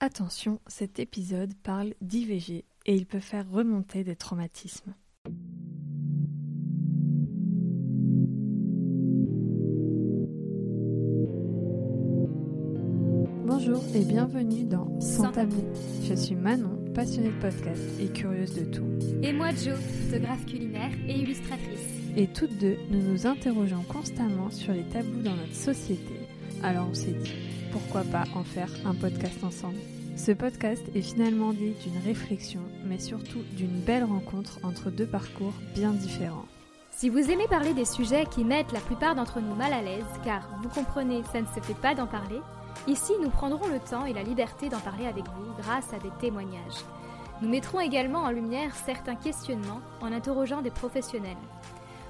[0.00, 4.94] Attention, cet épisode parle d'IVG et il peut faire remonter des traumatismes.
[13.44, 15.64] Bonjour et bienvenue dans Sans tabou.
[16.04, 18.86] Je suis Manon, passionnée de podcast et curieuse de tout.
[19.24, 21.88] Et moi Jo, photographe culinaire et illustratrice.
[22.16, 26.14] Et toutes deux, nous nous interrogeons constamment sur les tabous dans notre société.
[26.62, 27.32] Alors on s'est dit,
[27.72, 29.78] pourquoi pas en faire un podcast ensemble
[30.16, 35.54] Ce podcast est finalement né d'une réflexion, mais surtout d'une belle rencontre entre deux parcours
[35.74, 36.46] bien différents.
[36.90, 40.04] Si vous aimez parler des sujets qui mettent la plupart d'entre nous mal à l'aise,
[40.24, 42.40] car vous comprenez, ça ne se fait pas d'en parler,
[42.86, 46.12] Ici, nous prendrons le temps et la liberté d'en parler avec vous grâce à des
[46.20, 46.84] témoignages.
[47.42, 51.36] Nous mettrons également en lumière certains questionnements en interrogeant des professionnels.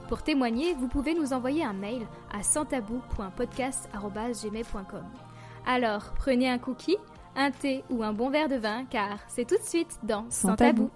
[0.09, 5.28] Pour témoigner, vous pouvez nous envoyer un mail à santabou.podcast.gmail.com.
[5.71, 6.97] Alors, prenez un cookie,
[7.37, 10.57] un thé ou un bon verre de vin, car c'est tout de suite dans Sans,
[10.57, 10.91] tabou.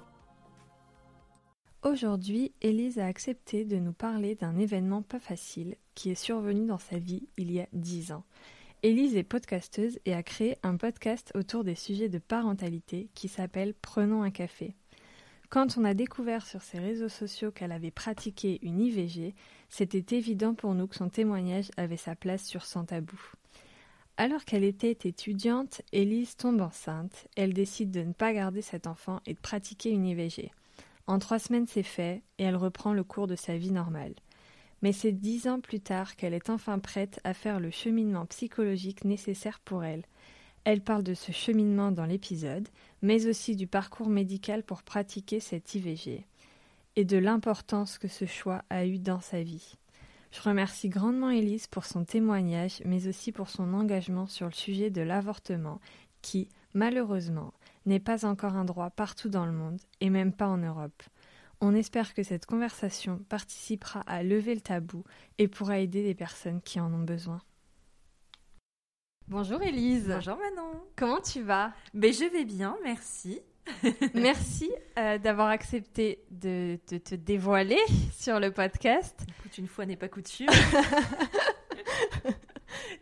[1.83, 6.79] Aujourd'hui, Élise a accepté de nous parler d'un événement pas facile qui est survenu dans
[6.79, 8.25] sa vie il y a dix ans.
[8.83, 13.75] Élise est podcasteuse et a créé un podcast autour des sujets de parentalité qui s'appelle
[13.75, 14.75] Prenons un café.
[15.51, 19.35] Quand on a découvert sur ses réseaux sociaux qu'elle avait pratiqué une IVG,
[19.69, 23.21] c'était évident pour nous que son témoignage avait sa place sur Sans Tabou.
[24.17, 27.29] Alors qu'elle était étudiante, Élise tombe enceinte.
[27.37, 30.51] Elle décide de ne pas garder cet enfant et de pratiquer une IVG.
[31.07, 34.15] En trois semaines, c'est fait et elle reprend le cours de sa vie normale
[34.83, 39.05] mais c'est dix ans plus tard qu'elle est enfin prête à faire le cheminement psychologique
[39.05, 40.05] nécessaire pour elle.
[40.65, 42.69] Elle parle de ce cheminement dans l'épisode,
[43.01, 46.27] mais aussi du parcours médical pour pratiquer cette IVG,
[46.97, 49.77] et de l'importance que ce choix a eu dans sa vie.
[50.33, 54.89] Je remercie grandement Elise pour son témoignage, mais aussi pour son engagement sur le sujet
[54.89, 55.79] de l'avortement,
[56.23, 57.53] qui, malheureusement,
[57.85, 61.03] n'est pas encore un droit partout dans le monde, et même pas en Europe.
[61.61, 65.05] On espère que cette conversation participera à lever le tabou
[65.37, 67.41] et pourra aider les personnes qui en ont besoin.
[69.29, 70.09] Bonjour Elise.
[70.09, 70.83] Bonjour Manon.
[70.97, 71.73] Comment tu vas?
[71.93, 73.41] Mais je vais bien, merci.
[74.15, 77.81] merci euh, d'avoir accepté de, de, te dévoiler
[78.19, 79.21] sur le podcast.
[79.39, 80.49] Écoute, une fois n'est pas coutume.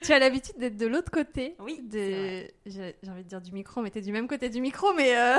[0.02, 1.56] tu as l'habitude d'être de l'autre côté.
[1.60, 1.80] Oui.
[1.82, 2.46] De...
[2.66, 5.16] J'ai envie de dire du micro, mais tu es du même côté du micro, mais.
[5.16, 5.38] Euh...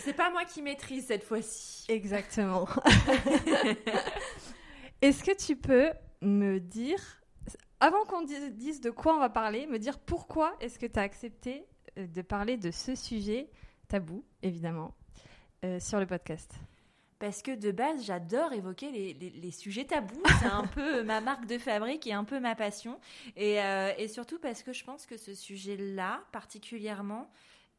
[0.00, 1.84] C'est pas moi qui maîtrise cette fois-ci.
[1.88, 2.66] Exactement.
[5.02, 5.90] Est-ce que tu peux
[6.22, 6.98] me dire,
[7.80, 11.02] avant qu'on dise de quoi on va parler, me dire pourquoi est-ce que tu as
[11.02, 11.66] accepté
[11.98, 13.48] euh, de parler de ce sujet
[13.88, 14.94] tabou, évidemment,
[15.64, 16.58] euh, sur le podcast
[17.24, 20.22] parce que de base, j'adore évoquer les, sujets tabous.
[20.40, 23.00] C'est un peu ma marque de fabrique et un peu ma passion.
[23.38, 27.30] Euh, et, surtout parce que je pense que ce sujet-là, particulièrement,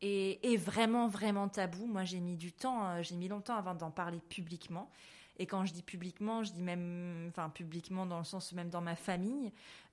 [0.01, 1.85] est, vraiment, vraiment tabou.
[1.85, 4.89] Moi, j'ai mis du temps, euh, j'ai mis longtemps avant d'en parler publiquement.
[5.37, 8.81] Et quand je dis publiquement, je dis même, enfin, publiquement dans le sens même dans
[8.81, 9.51] ma famille.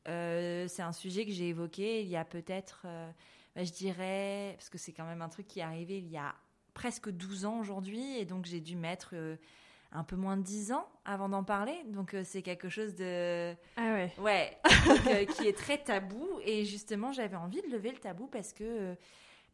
[0.08, 2.86] Euh, c'est un sujet que j'ai évoqué il y a peut-être,
[3.54, 6.16] bah, je dirais, parce que c'est quand même un truc qui est arrivé il y
[6.16, 6.34] a
[6.74, 9.36] presque 12 ans aujourd'hui et donc j'ai dû mettre euh,
[9.92, 11.76] un peu moins de 10 ans avant d'en parler.
[11.86, 14.12] Donc euh, c'est quelque chose de ah ouais.
[14.18, 14.58] Ouais,
[15.08, 18.94] euh, qui est très tabou et justement, j'avais envie de lever le tabou parce que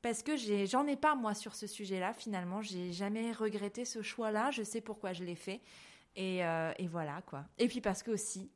[0.00, 0.36] parce que
[0.66, 4.80] j'en ai, pas moi sur ce sujet-là finalement, j'ai jamais regretté ce choix-là, je sais
[4.80, 5.60] pourquoi je l'ai fait
[6.15, 7.44] et, et, voilà quoi.
[7.59, 8.48] Et puis parce que aussi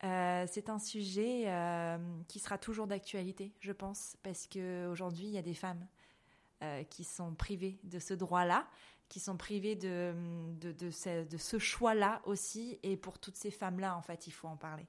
[0.00, 1.46] c'est un sujet
[2.28, 5.86] qui sera toujours d'actualité, je pense, parce qu'aujourd'hui, il y a des femmes
[6.64, 8.66] euh, qui sont privés de ce droit-là,
[9.08, 10.12] qui sont privés de,
[10.90, 12.80] ce, de ce choix-là aussi.
[12.82, 14.84] Et pour toutes ces femmes-là, en fait, il faut en parler.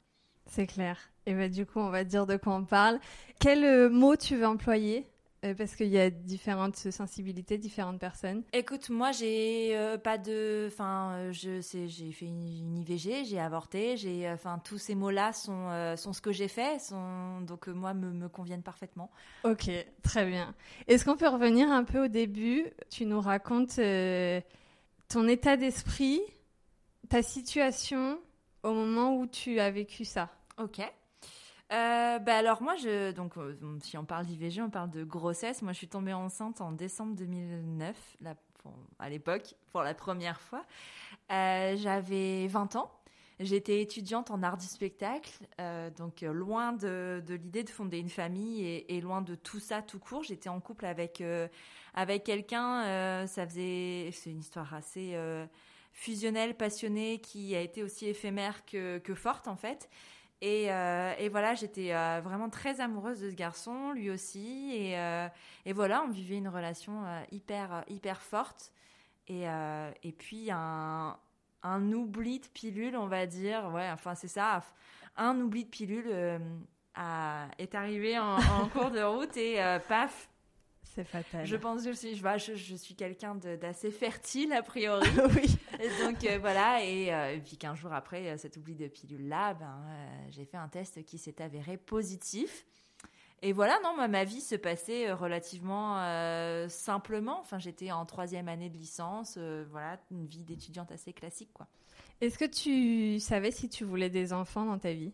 [0.47, 0.97] C'est clair.
[1.27, 2.99] Et ben, du coup, on va dire de quoi on parle.
[3.39, 5.01] Quel euh, mot tu veux employer?
[5.01, 5.05] euh,
[5.41, 8.43] parce qu'il y a différentes sensibilités, différentes personnes.
[8.53, 10.67] Écoute, moi, j'ai euh, pas de.
[10.67, 14.29] Enfin, euh, je sais, j'ai fait une, IVG, j'ai avorté, j'ai.
[14.29, 18.29] Enfin, tous ces mots-là sont, sont ce que j'ai fait, sont, donc moi, me, me
[18.29, 19.11] conviennent parfaitement.
[19.43, 19.69] Ok,
[20.03, 20.53] très bien.
[20.87, 22.65] Est-ce qu'on peut revenir un peu au début?
[22.89, 23.79] Tu nous racontes
[25.09, 26.21] ton état d'esprit,
[27.09, 28.19] ta situation
[28.63, 30.29] au moment où tu as vécu ça.
[30.57, 30.81] Ok.
[31.71, 35.61] Euh, bah alors moi, je, donc euh, si on parle d'IVG, on parle de grossesse.
[35.61, 37.95] Moi, je suis tombée enceinte en décembre 2009,
[38.97, 40.65] à l'époque, pour la première fois.
[41.31, 42.91] Euh, j'avais 20 ans.
[43.39, 45.31] J'étais étudiante en art du spectacle,
[45.95, 50.23] donc loin de, l'idée de fonder une famille et, loin de tout ça tout court.
[50.23, 51.23] J'étais en couple avec
[51.93, 53.25] avec quelqu'un.
[53.27, 55.17] ça faisait, c'est une histoire assez
[55.93, 59.89] fusionnelle, passionnée, qui a été aussi éphémère que, que forte en fait.
[60.41, 61.91] Et, et voilà, j'étais
[62.21, 64.71] vraiment très amoureuse de ce garçon, lui aussi.
[64.73, 64.93] Et,
[65.65, 68.71] et voilà, on vivait une relation hyper, hyper forte.
[69.27, 69.45] Et,
[70.17, 71.17] puis un,
[71.61, 73.69] un oubli de pilule, on va dire.
[73.73, 74.63] Ouais, enfin, c'est ça.
[75.17, 76.09] Un oubli de pilule
[77.57, 78.37] est arrivé en,
[78.71, 79.57] cours de route et
[79.89, 80.28] paf,
[80.83, 81.45] c'est fatal.
[81.45, 85.07] Je pense aussi, je, je, je suis quelqu'un d'assez fertile a priori.
[85.35, 85.57] oui.
[86.03, 89.79] donc euh, voilà, et, euh, puis qu'un jour après euh, cet oubli de pilule-là, ben,
[90.29, 92.65] j'ai fait un test qui s'est avéré positif.
[93.41, 95.95] Et voilà, non, ma vie se passait relativement
[96.67, 97.39] simplement.
[97.39, 99.37] Enfin, j'étais en troisième année de licence,
[99.71, 101.65] voilà, une vie d'étudiante assez classique, quoi.
[102.19, 105.13] Est-ce que tu savais si tu voulais des enfants dans ta vie?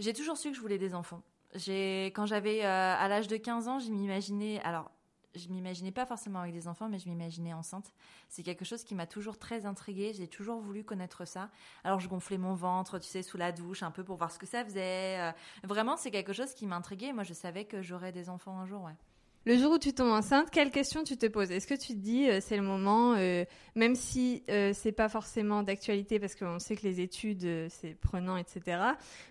[0.00, 1.22] J'ai toujours su que je voulais des enfants.
[1.54, 4.60] Quand j'avais à l'âge de 15 ans, je m'imaginais.
[4.62, 4.90] Alors,
[5.34, 7.92] je m'imaginais pas forcément avec des enfants, mais je m'imaginais enceinte.
[8.28, 10.12] C'est quelque chose qui m'a toujours très intriguée.
[10.14, 11.50] J'ai toujours voulu connaître ça.
[11.84, 14.38] Alors je gonflais mon ventre, tu sais, sous la douche, un peu pour voir ce
[14.38, 15.18] que ça faisait.
[15.20, 15.32] Euh,
[15.64, 17.12] vraiment, c'est quelque chose qui m'intriguait.
[17.12, 18.96] Moi, je savais que j'aurais des enfants un jour, ouais.
[19.44, 21.50] Le jour où tu tombes enceinte, quelles questions tu te poses?
[21.50, 23.44] Est-ce que tu te dis euh, c'est le moment, euh,
[23.74, 28.36] même si euh, c'est pas forcément d'actualité parce qu'on sait que les études c'est prenant,
[28.36, 28.80] etc.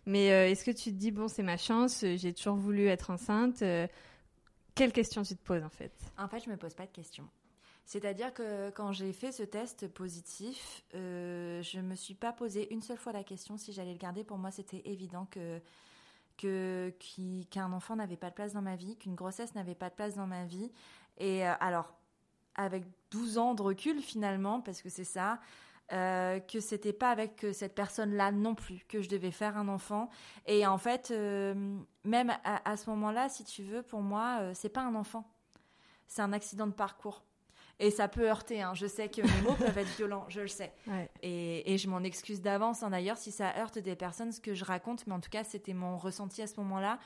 [0.06, 3.64] Mais est-ce que tu te dis bon c'est ma chance, j'ai toujours voulu être enceinte
[4.76, 5.92] quelles questions tu te poses en fait?
[6.18, 7.28] En fait, je me pose pas de questions.
[7.86, 12.82] C'est-à-dire que quand j'ai fait ce test positif, euh, je me suis pas posé une
[12.82, 14.24] seule fois la question si j'allais le garder.
[14.24, 15.60] Pour moi, c'était évident que
[16.42, 20.16] qu'un enfant n'avait pas de place dans ma vie, qu'une grossesse n'avait pas de place
[20.16, 20.72] dans ma vie.
[21.18, 21.94] Et euh, alors,
[22.56, 25.40] avec 12 ans de recul finalement, parce que c'est ça,
[25.94, 30.10] euh, que c'était pas avec cette personne-là non plus que je devais faire un enfant.
[30.46, 31.54] Et en fait, euh,
[32.06, 35.30] même à, ce moment-là, si tu veux, pour moi, euh, c'est pas un enfant,
[36.08, 37.26] c'est un accident de parcours.
[37.82, 38.62] Et ça peut heurter.
[38.62, 38.74] Hein.
[38.74, 40.72] Je sais que mes mots peuvent être violents, je le sais.
[41.22, 44.64] Et, je m'en excuse d'avance, hein, d'ailleurs, si ça heurte des personnes, ce que je
[44.64, 45.06] raconte.
[45.08, 47.00] Mais en tout cas, c'était mon ressenti à ce moment-là.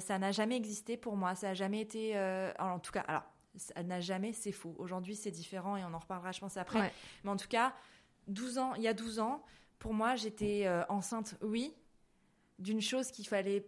[0.00, 1.34] ça n'a jamais existé pour moi.
[1.34, 2.16] Ça n'a jamais été.
[2.58, 3.24] en tout cas, alors,
[3.56, 4.74] ça n'a jamais, c'est faux.
[4.78, 6.92] Aujourd'hui, c'est différent et on en reparlera, je pense, après.
[7.24, 7.74] Mais en tout cas,
[8.28, 9.42] 12 ans, il y a 12 ans,
[9.78, 11.74] pour moi, j'étais euh, enceinte, oui,
[12.58, 13.66] d'une chose qu'il fallait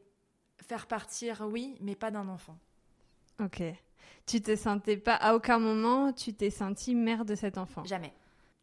[0.59, 2.57] faire partir, oui, mais pas d'un enfant.
[3.41, 3.63] Ok.
[4.27, 8.13] Tu te sentais pas, à aucun moment, tu t'es sentie mère de cet enfant Jamais.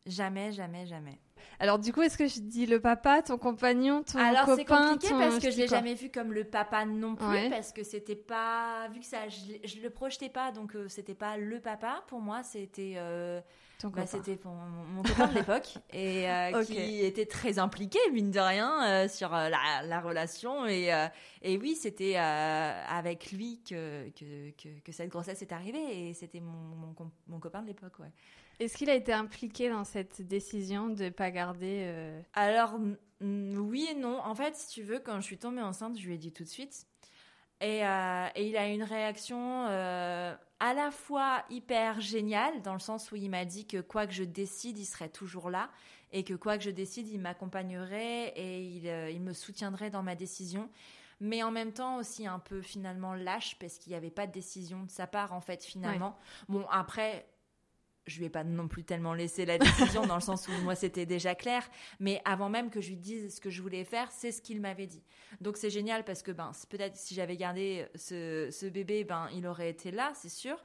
[0.05, 1.19] Jamais, jamais, jamais.
[1.59, 4.65] Alors du coup, est-ce que je dis le papa, ton compagnon, ton Alors, copain c'est
[4.65, 8.15] compliqué parce que je l'ai jamais vu comme le papa non plus parce que c'était
[8.15, 12.03] pas vu que ça je, je le projetais pas donc euh, c'était pas le papa
[12.07, 13.41] pour moi, c'était euh,
[13.89, 19.07] bah, c'était mon, copain de l'époque et euh, qui était très impliqué mine de rien
[19.07, 20.91] sur la, relation et
[21.41, 26.75] et oui, c'était avec lui que, que, que, cette grossesse est arrivée et c'était mon,
[26.75, 26.95] mon,
[27.27, 28.11] mon copain de l'époque, ouais.
[28.61, 32.77] Est-ce qu'il a été impliqué dans cette décision de ne pas garder euh, Alors,
[33.19, 34.19] oui et non.
[34.23, 36.43] En fait, si tu veux, quand je suis tombée enceinte, je lui ai dit tout
[36.43, 36.85] de suite.
[37.61, 43.11] Et, euh, il a une réaction euh, à la fois hyper géniale, dans le sens
[43.11, 45.69] où il m'a dit que quoi que je décide, il serait toujours là.
[46.11, 48.59] Et que quoi que je décide, il m'accompagnerait et
[49.13, 50.69] il, me soutiendrait dans ma décision
[51.23, 54.31] mais en même temps aussi un peu finalement lâche parce qu'il n'y avait pas de
[54.31, 56.17] décision de sa part en fait finalement.
[56.49, 57.27] Bon après
[58.07, 60.75] je lui ai pas non plus tellement laissé la décision dans le sens où moi
[60.75, 61.67] c'était déjà clair,
[61.99, 64.59] mais avant même que je lui dise ce que je voulais faire, c'est ce qu'il
[64.61, 65.03] m'avait dit.
[65.39, 69.69] Donc c'est génial parce que ben peut-être si j'avais gardé ce, bébé, ben il aurait
[69.69, 70.57] été là, c'est sûr.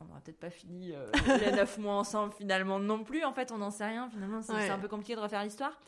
[0.00, 1.10] On n'aurait peut-être pas fini euh,
[1.40, 3.24] les neuf mois ensemble finalement non plus.
[3.24, 4.10] En fait, on n'en sait rien.
[4.10, 5.78] Finalement, c'est un peu compliqué de refaire l'histoire.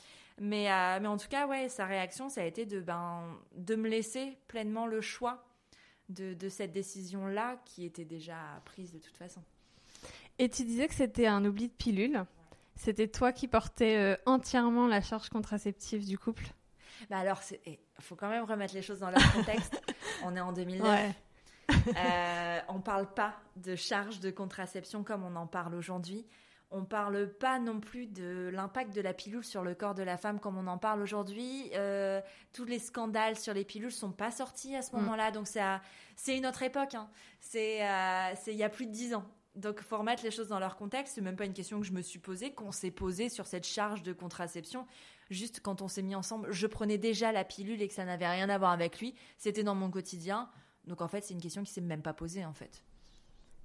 [0.41, 3.75] Mais, euh, mais en tout cas, ouais, sa réaction, ça a été de, ben, de
[3.75, 5.45] me laisser pleinement le choix
[6.09, 9.43] de, de cette décision-là qui était déjà prise de toute façon.
[10.39, 12.25] Et tu disais que c'était un oubli de pilule.
[12.77, 16.47] C'était toi qui portais euh, entièrement la charge contraceptive du couple?
[17.09, 19.81] Bah alors, il faut quand même remettre les choses dans leur contexte.
[20.25, 20.89] on est en 2009.
[20.89, 21.15] Ouais.
[21.97, 26.27] euh, on parle pas de charge de contraception comme on en parle aujourd'hui.
[26.71, 30.17] On parle pas non plus de l'impact de la pilule sur le corps de la
[30.17, 31.71] femme comme on en parle aujourd'hui.
[31.75, 32.21] Euh,
[32.53, 34.99] tous les scandales sur les pilules sont pas sortis à ce mm.
[34.99, 36.95] moment-là, donc c'est une autre époque.
[36.95, 37.09] Hein.
[37.55, 39.25] Euh, c'est il y a plus de dix ans.
[39.55, 41.15] Donc, faut remettre les choses dans leur contexte.
[41.15, 43.67] C'est même pas une question que je me suis posée, qu'on s'est posée sur cette
[43.67, 44.87] charge de contraception.
[45.31, 48.29] Juste quand on s'est mis ensemble, je prenais déjà la pilule et que ça n'avait
[48.29, 49.15] rien à voir avec lui.
[49.39, 50.51] C'était dans mon quotidien.
[50.87, 52.83] Donc, en fait, c'est une question qui s'est même pas posée, en fait.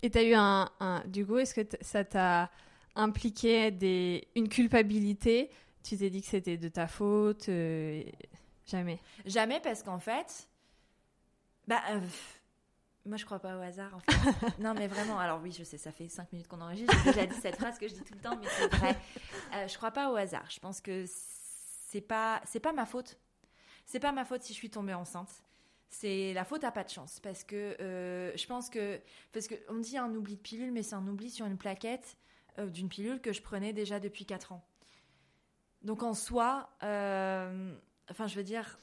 [0.01, 0.69] Et tu as eu un,
[1.08, 2.51] Du coup, est-ce que ça t'a
[2.96, 5.50] impliqué des, une culpabilité?
[5.84, 8.03] Tu t'es dit que c'était de ta faute euh,
[8.67, 9.00] Jamais?
[9.25, 10.48] Jamais, parce qu'en fait.
[11.67, 11.81] Bah.
[11.89, 12.00] Euh,
[13.09, 13.97] moi, je crois pas au hasard,
[14.59, 16.95] non, mais vraiment, alors oui, je sais, ça fait cinq minutes qu'on enregistre.
[17.03, 18.95] J'ai déjà dit cette phrase que je dis tout le temps, mais c'est vrai.
[19.55, 20.45] Euh, je crois pas au hasard.
[20.49, 23.17] Je pense que c'est pas, c'est pas ma faute.
[23.85, 25.43] c'est pas ma faute si je suis tombée enceinte.
[25.89, 29.01] C'est la faute à pas de chance parce que euh, je pense que
[29.33, 32.15] parce que on dit un oubli de pilule, mais c'est un oubli sur une plaquette
[32.59, 34.63] euh, d'une pilule que je prenais déjà depuis 4 ans.
[35.81, 37.73] Donc en soi, euh,
[38.11, 38.77] enfin je veux dire,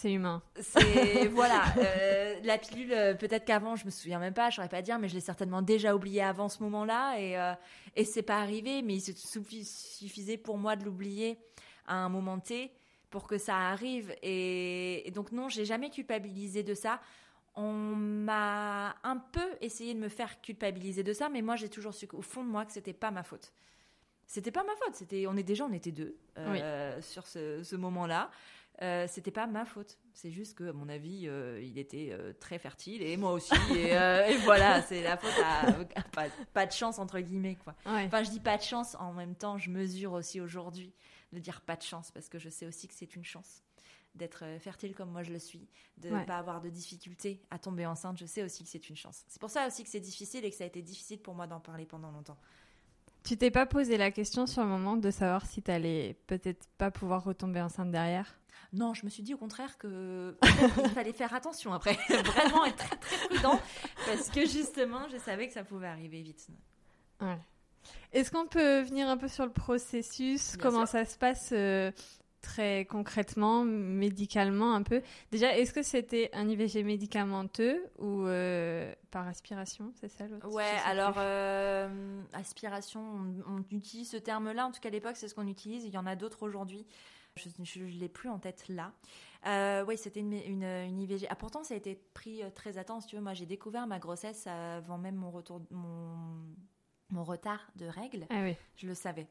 [0.00, 0.42] c'est humain.
[0.60, 2.92] C'est voilà, euh, la pilule.
[2.92, 5.20] euh, Peut-être qu'avant, je me souviens même pas, je saurais pas dire, mais je l'ai
[5.20, 7.52] certainement déjà oublié avant ce moment-là, et euh,
[7.96, 8.82] et c'est pas arrivé.
[8.82, 11.38] Mais il suffisait pour moi de l'oublier
[11.86, 12.70] à un moment T
[13.10, 14.14] pour que ça arrive.
[14.22, 17.00] Et, et donc non, j'ai jamais culpabilisé de ça.
[17.56, 21.92] On m'a un peu essayé de me faire culpabiliser de ça, mais moi j'ai toujours
[21.92, 23.52] su au fond de moi que c'était pas ma faute.
[24.26, 24.94] C'était pas ma faute.
[24.94, 28.30] C'était, on est déjà, on était deux euh, sur ce, ce moment-là.
[28.80, 29.98] Euh, c'était pas ma faute.
[30.14, 33.52] C'est juste que, à mon avis, euh, il était euh, très fertile et moi aussi.
[33.76, 35.68] et, euh, et voilà, c'est la faute à,
[35.98, 37.74] à pas, pas de chance entre guillemets quoi.
[37.86, 38.04] Ouais.
[38.04, 38.94] Enfin, je dis pas de chance.
[39.00, 40.94] En même temps, je mesure aussi aujourd'hui
[41.32, 43.62] de dire pas de chance parce que je sais aussi que c'est une chance
[44.14, 45.68] d'être fertile comme moi je le suis,
[45.98, 46.24] de ne Ouais.
[46.24, 48.16] pas avoir de difficultés à tomber enceinte.
[48.18, 49.24] Je sais aussi que c'est une chance.
[49.28, 51.46] C'est pour ça aussi que c'est difficile et que ça a été difficile pour moi
[51.46, 52.38] d'en parler pendant longtemps.
[53.24, 56.90] Tu t'es pas posé la question sur le moment de savoir si t'allais peut-être pas
[56.90, 58.38] pouvoir retomber enceinte derrière?
[58.72, 60.36] Non, je me suis dit au contraire que
[60.84, 63.60] il fallait faire attention après, vraiment être très très prudent
[64.06, 66.46] parce que justement, je savais que ça pouvait arriver vite.
[67.20, 67.38] Ouais.
[68.12, 70.56] Est-ce qu'on peut venir un peu sur le processus?
[70.56, 70.88] Bien Comment sûr.
[70.88, 71.90] ça se passe euh,
[72.40, 79.26] très concrètement, médicalement un peu Déjà, est-ce que c'était un IVG médicamenteux ou euh, par
[79.26, 83.00] aspiration C'est ça l'autre Ouais, alors euh, aspiration,
[83.46, 84.66] on, on utilise ce terme-là.
[84.66, 85.84] En tout cas, à l'époque, c'est ce qu'on utilise.
[85.84, 86.86] Il y en a d'autres aujourd'hui.
[87.36, 88.92] Je ne l'ai plus en tête là.
[89.46, 91.26] Euh, oui, c'était une, une, une IVG.
[91.30, 93.00] Ah, pourtant, ça a été pris très à temps.
[93.00, 96.16] Si tu veux, moi, j'ai découvert ma grossesse avant même mon retour, mon,
[97.10, 98.26] mon retard de règles.
[98.30, 98.56] Ah oui.
[98.76, 99.28] Je le savais.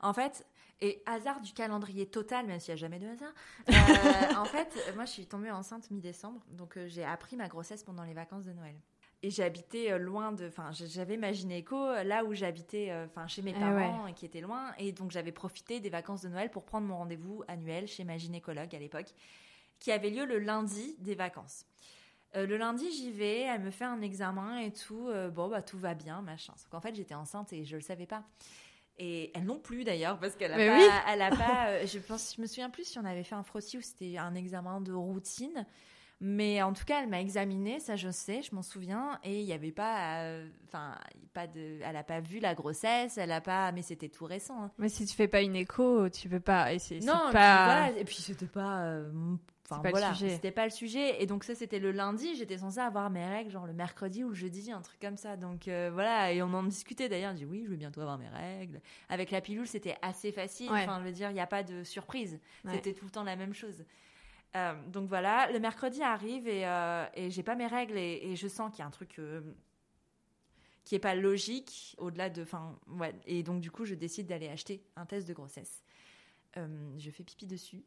[0.00, 0.46] En fait,
[0.82, 3.32] et hasard du calendrier total, même s'il n'y a jamais de hasard,
[3.70, 7.84] euh, en fait, moi, je suis tombée enceinte mi-décembre, donc euh, j'ai appris ma grossesse
[7.84, 8.74] pendant les vacances de Noël.
[9.22, 13.54] Et j'habitais euh, loin de, enfin, j'avais ma gynéco là où j'habitais, enfin, chez mes
[13.56, 16.64] Ah parents, et qui était loin, et donc j'avais profité des vacances de Noël pour
[16.64, 19.14] prendre mon rendez-vous annuel chez ma gynécologue à l'époque,
[19.78, 21.64] qui avait lieu le lundi des vacances.
[22.34, 25.08] Euh, le lundi, j'y vais, elle me fait un examen et tout.
[25.32, 26.54] bon, bah tout va bien, machin.
[26.56, 28.24] Sauf qu'en fait, j'étais enceinte et je le savais pas.
[28.98, 30.84] Et elle non plus d'ailleurs, parce qu'elle a Mais pas, oui.
[31.12, 31.66] elle a pas.
[31.68, 34.18] euh, je pense, je me souviens plus si on avait fait un frottis ou c'était
[34.18, 35.66] un examen de routine.
[36.24, 39.44] Mais en tout cas, elle m'a examiné, ça je sais, je m'en souviens, et il
[39.44, 40.94] n'y avait pas, euh, enfin,
[41.32, 44.62] pas de, elle a pas vu la grossesse, elle a pas, mais c'était tout récent.
[44.62, 44.70] hein.
[44.78, 46.72] Mais si tu fais pas une écho, tu peux pas.
[46.72, 47.64] Et c'est Non, et puis pas.
[47.64, 48.82] voilà, et puis c'était pas.
[48.84, 49.10] euh,
[49.72, 51.22] Enfin pas voilà, c'était pas le sujet.
[51.22, 52.34] Et donc ça, c'était le lundi.
[52.36, 55.36] J'étais censée avoir mes règles, genre le mercredi ou le jeudi, un truc comme ça.
[55.36, 57.32] Donc euh, voilà, et on en discutait d'ailleurs.
[57.32, 58.80] On dit oui, je vais bientôt avoir mes règles.
[59.08, 60.70] Avec la pilule, c'était assez facile.
[60.70, 60.82] Ouais.
[60.82, 62.40] Enfin, je veux dire, il n'y a pas de surprise.
[62.64, 62.72] Ouais.
[62.74, 63.84] C'était tout le temps la même chose.
[64.54, 68.36] Euh, donc voilà, le mercredi arrive et, euh, et j'ai pas mes règles et, et
[68.36, 69.40] je sens qu'il y a un truc euh,
[70.84, 72.42] qui est pas logique au-delà de.
[72.42, 73.14] Enfin, ouais.
[73.26, 75.82] Et donc du coup, je décide d'aller acheter un test de grossesse.
[76.54, 77.82] Je fais pipi dessus.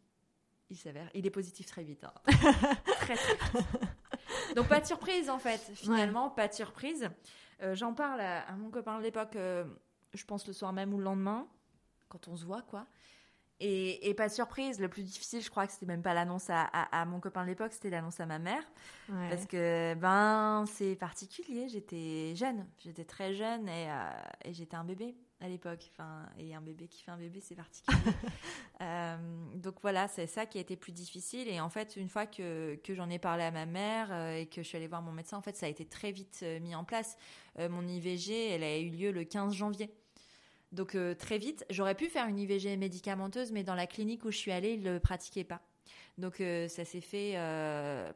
[0.70, 2.04] Il s'avère, il est positif très vite.
[2.04, 2.14] hein.
[3.00, 4.56] très très vite.
[4.56, 5.60] Donc pas de surprise en fait.
[5.76, 7.10] Finalement, pas de surprise.
[7.62, 9.36] Euh, J'en parle à, à mon copain de l'époque.
[9.36, 9.64] euh,
[10.14, 11.48] je pense le soir même ou le lendemain,
[12.10, 12.88] quand on se voit quoi.
[13.62, 14.80] Et, et pas de surprise.
[14.82, 17.44] Le plus difficile, je crois que c'était même pas l'annonce à, à- à mon copain
[17.44, 18.64] de l'époque, c'était l'annonce à ma mère.
[19.08, 19.30] Ouais.
[19.30, 21.70] Parce que, ben, c'est particulier.
[21.70, 22.66] J'étais jeune.
[22.80, 24.10] J'étais très jeune et, euh,
[24.44, 25.90] et j'étais un bébé à l'époque.
[25.92, 27.98] Enfin, et un bébé qui fait un bébé, c'est particulier.
[28.82, 29.16] Euh,
[29.56, 31.48] donc voilà, c'est ça qui a été plus difficile.
[31.48, 34.48] Et en fait, une fois que, que j'en ai parlé à ma mère euh, et
[34.48, 36.60] que je suis allée voir mon médecin, en fait, ça a été très vite euh,
[36.60, 37.18] mis en place.
[37.58, 39.90] Euh, mon IVG, elle a eu lieu le 15 janvier.
[40.74, 44.32] Donc euh, très vite, j'aurais pu faire une IVG médicamenteuse, mais dans la clinique où
[44.32, 45.62] je suis allée, ils ne le pratiquaient pas.
[46.18, 47.34] Donc ça s'est fait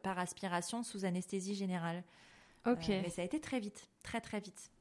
[0.04, 2.04] par aspiration sous anesthésie générale.
[2.66, 2.88] Ok.
[2.88, 4.72] Mais ça a été très vite, très très vite.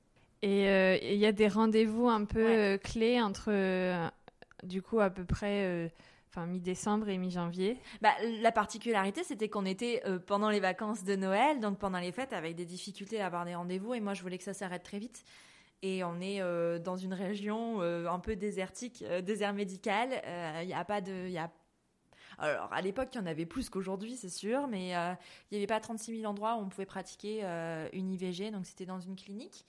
[0.43, 2.75] Et euh, il y a des rendez-vous un peu Ouais.
[2.75, 4.09] euh, clés entre, euh,
[4.63, 5.91] du coup, à peu près
[6.31, 7.79] enfin, mi-décembre et mi-janvier.
[8.03, 12.13] Bah, la particularité, c'était qu'on était euh, pendant les vacances de Noël, donc pendant les
[12.13, 14.83] fêtes, avec des difficultés à avoir des rendez-vous, et moi je voulais que ça s'arrête
[14.83, 15.25] très vite.
[15.83, 20.11] Et on est euh, dans une région euh, un peu désertique, désert médical.
[20.63, 21.51] Il n'y a pas de, y a
[22.41, 25.13] alors, à l'époque, il y en avait plus qu'aujourd'hui, c'est sûr, mais euh,
[25.51, 28.65] il n'y avait pas 36 000 endroits où on pouvait pratiquer euh, une IVG, donc
[28.65, 29.65] c'était dans une clinique.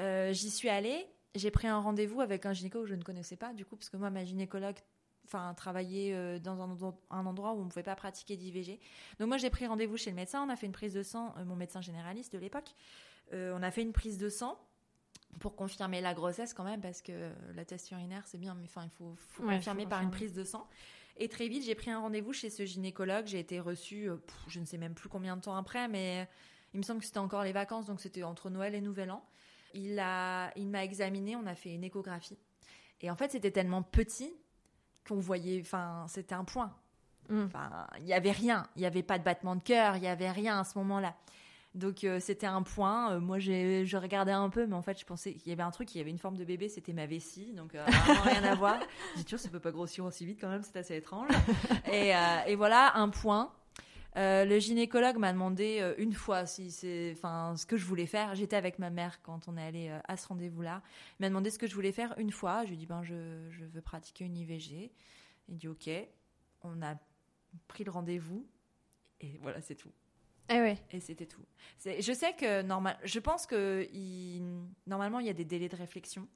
[0.00, 3.36] Euh, J'y suis allée, j'ai pris un rendez-vous avec un gynéco que je ne connaissais
[3.36, 4.76] pas, du coup, parce que moi, ma gynécologue
[5.24, 8.80] enfin, travaillait euh, dans un, endro- un endroit où on ne pouvait pas pratiquer d'IVG.
[9.18, 11.34] Donc, moi, j'ai pris rendez-vous chez le médecin, on a fait une prise de sang,
[11.38, 12.70] euh, mon médecin généraliste de l'époque.
[13.32, 14.58] Euh, on a fait une prise de sang
[15.38, 18.84] pour confirmer la grossesse quand même, parce que la test urinaire, c'est bien, mais enfin,
[18.84, 20.66] il faut, faut Ouais, confirmer faut par une prise de sang.
[21.16, 23.26] Et très vite, j'ai pris un rendez-vous chez ce gynécologue.
[23.26, 26.28] J'ai été reçue, pff, je ne sais même plus combien de temps après, mais
[26.74, 29.24] il me semble que c'était encore les vacances, donc c'était entre Noël et Nouvel An.
[29.74, 32.38] Il a, il m'a examiné, on a fait une échographie.
[33.00, 34.32] Et en fait, c'était tellement petit
[35.06, 36.72] qu'on voyait, enfin, c'était un point.
[37.28, 37.44] Mm.
[37.44, 38.66] Enfin, il n'y avait rien.
[38.76, 41.14] Il n'y avait pas de battement de cœur, il n'y avait rien à ce moment-là.
[41.74, 43.12] Donc euh, c'était un point.
[43.12, 45.62] Euh, moi, j'ai, je regardais un peu, mais en fait, je pensais qu'il y avait
[45.62, 48.22] un truc, il y avait une forme de bébé, c'était ma vessie, donc euh, vraiment
[48.22, 48.78] rien à voir.
[49.14, 51.28] J'ai dit, tiens, ça peut pas grossir aussi vite quand même, c'est assez étrange.
[51.90, 53.50] Et, euh, et voilà, un point.
[54.16, 58.06] Euh, le gynécologue m'a demandé euh, une fois si c'est, enfin, ce que je voulais
[58.06, 58.34] faire.
[58.34, 60.82] J'étais avec ma mère quand on est allé euh, à ce rendez-vous-là.
[61.18, 62.64] Il m'a demandé ce que je voulais faire une fois.
[62.64, 64.92] Je lui ai dit ben je, je veux pratiquer une IVG.
[65.48, 65.88] Il dit ok.
[66.62, 66.96] On a
[67.68, 68.46] pris le rendez-vous
[69.20, 69.90] et voilà c'est tout.
[70.50, 70.76] Ouais.
[70.90, 71.44] Et c'était tout.
[71.82, 74.42] Je sais que normal, je pense que il-
[74.86, 76.28] normalement il y a des délais de réflexion.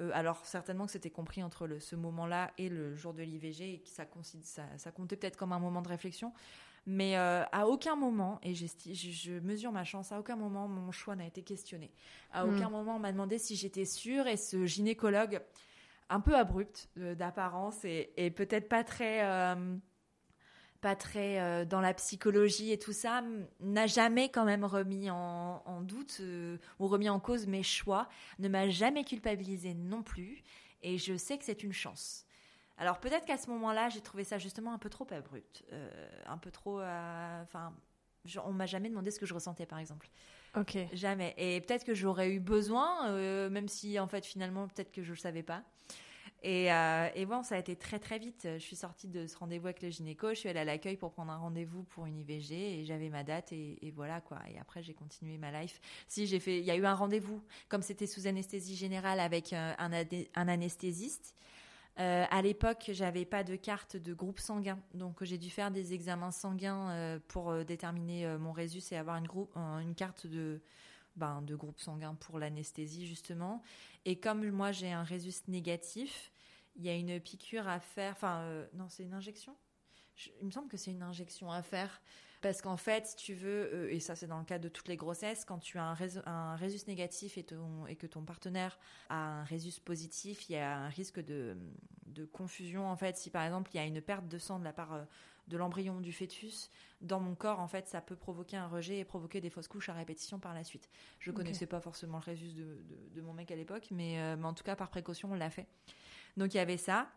[0.00, 3.74] Euh, alors certainement que c'était compris entre le- ce moment-là et le jour de l'IVG
[3.74, 4.06] et que ça,
[4.42, 6.32] ça, ça comptait peut-être comme un moment de réflexion.
[6.90, 8.64] Mais euh, à aucun moment, et je,
[8.94, 11.92] je mesure ma chance, à aucun moment mon choix n'a été questionné.
[12.32, 12.48] À Mm.
[12.56, 15.42] aucun moment on m'a demandé si j'étais sûre et ce gynécologue
[16.08, 19.76] un peu abrupt euh, d'apparence et, et peut-être pas très euh,
[20.80, 23.22] pas très euh, dans la psychologie et tout ça
[23.60, 28.08] n'a jamais quand même remis en, en doute euh, ou remis en cause mes choix
[28.38, 30.42] ne m'a jamais culpabilisé non plus
[30.82, 32.24] et je sais que c'est une chance
[32.78, 36.38] alors peut-être qu'à ce moment-là j'ai trouvé ça justement un peu trop abrupt euh, un
[36.38, 37.74] peu trop euh, enfin
[38.24, 40.08] je- on m'a jamais demandé ce que je ressentais par exemple
[40.56, 40.78] Ok.
[40.94, 41.34] Jamais.
[41.36, 45.10] Et peut-être que j'aurais eu besoin, euh, même si en fait finalement peut-être que je
[45.10, 45.62] ne le savais pas.
[46.42, 48.48] Et, euh, et bon, ça a été très très vite.
[48.54, 51.12] Je suis sortie de ce rendez-vous avec le gynéco, je suis allée à l'accueil pour
[51.12, 54.38] prendre un rendez-vous pour une IVG et j'avais ma date et, et voilà quoi.
[54.52, 55.80] Et après j'ai continué ma life.
[56.08, 59.52] Si j'ai fait, il y a eu un rendez-vous, comme c'était sous anesthésie générale avec
[59.52, 61.34] euh, un, un anesthésiste.
[61.98, 65.94] Euh, à l'époque, j'avais pas de carte de groupe sanguin, donc j'ai dû faire des
[65.94, 70.60] examens sanguins euh, pour euh, déterminer mon résus et avoir une, groupe, une carte de,
[71.16, 73.62] ben, de groupe sanguin pour l'anesthésie justement.
[74.04, 76.30] Et comme moi j'ai un résus négatif,
[76.76, 78.12] il y a une piqûre à faire.
[78.12, 79.56] Enfin, non, c'est une injection?
[80.18, 82.02] Je- il me semble que c'est une injection à faire.
[82.40, 84.86] Parce qu'en fait, si tu veux, euh, et ça c'est dans le cas de toutes
[84.88, 88.22] les grossesses, quand tu as un, résu- un résus négatif et, ton- et que ton
[88.24, 88.78] partenaire
[89.08, 91.56] a un résus positif, il y a un risque de,
[92.06, 92.88] de confusion.
[92.88, 94.92] En fait, si par exemple il y a une perte de sang de la part
[94.92, 95.04] euh,
[95.48, 99.04] de l'embryon du fœtus, dans mon corps, en fait, ça peut provoquer un rejet et
[99.04, 100.88] provoquer des fausses couches à répétition par la suite.
[101.18, 101.38] Je Ok.
[101.38, 104.46] connaissais pas forcément le résus de, de- de mon mec à l'époque, mais, euh, mais
[104.46, 105.66] en tout cas, par précaution, on l'a fait.
[106.36, 107.08] Donc il y avait ça.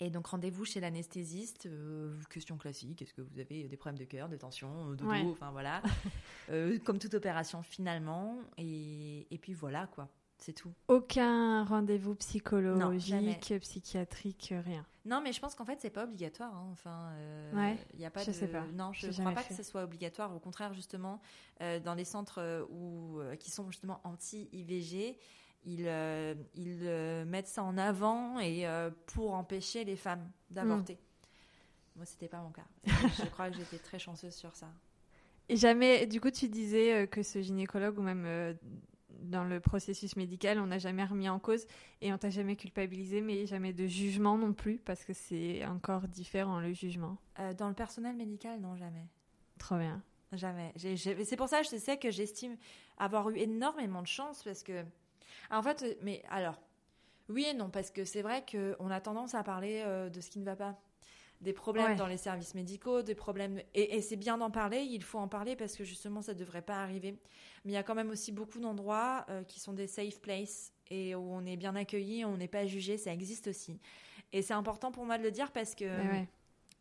[0.00, 4.04] Et donc rendez-vous chez l'anesthésiste, euh, question classique, est-ce que vous avez des problèmes de
[4.04, 5.22] cœur, de tension, de dos, Ouais.
[5.24, 5.82] enfin voilà.
[6.50, 8.38] Euh, comme toute opération finalement.
[8.56, 10.08] Et, et puis voilà quoi,
[10.38, 10.72] c'est tout.
[10.88, 14.86] Aucun rendez-vous psychologique, psychiatrique, rien.
[15.04, 16.54] Non mais je pense qu'en fait c'est pas obligatoire.
[16.54, 16.68] hein.
[16.72, 18.32] Enfin, euh, Ouais, y a pas je de...
[18.32, 18.64] sais pas.
[18.72, 19.48] Non, je ne crois pas fait.
[19.54, 20.34] que ce soit obligatoire.
[20.34, 21.20] Au contraire justement,
[21.60, 25.18] dans les centres où, qui sont justement anti-IVG,
[25.64, 30.94] ils, euh, ils euh, mettent ça en avant et euh, pour empêcher les femmes d'avorter.
[30.94, 31.96] Mm.
[31.96, 32.66] Moi, c'était pas mon cas.
[32.84, 34.68] je crois que j'étais très chanceuse sur ça.
[35.48, 38.56] Et jamais, du coup, tu disais que ce gynécologue ou même
[39.08, 41.66] dans le processus médical, on n'a jamais remis en cause
[42.02, 46.06] et on t'a jamais culpabilisé, mais jamais de jugement non plus, parce que c'est encore
[46.06, 47.16] différent le jugement.
[47.56, 49.06] Dans le personnel médical, non, jamais.
[49.56, 50.02] Trop bien.
[50.32, 50.74] Jamais.
[50.76, 52.56] C'est pour ça que je sais que j'estime
[52.98, 54.84] avoir eu énormément de chance parce que.
[55.50, 56.60] En fait, euh, mais alors,
[57.28, 60.30] oui et non, parce que c'est vrai qu'on a tendance à parler euh, de ce
[60.30, 60.80] qui ne va pas.
[61.40, 61.94] Des problèmes Ouais.
[61.94, 63.60] dans les services médicaux, des problèmes.
[63.72, 66.38] Et, et c'est bien d'en parler, il faut en parler parce que justement, ça ne
[66.38, 67.12] devrait pas arriver.
[67.64, 70.72] Mais il y a quand même aussi beaucoup d'endroits euh, qui sont des safe places
[70.90, 73.78] et où on est bien accueilli, on n'est pas jugé, ça existe aussi.
[74.32, 76.28] Et c'est important pour moi de le dire parce que ouais.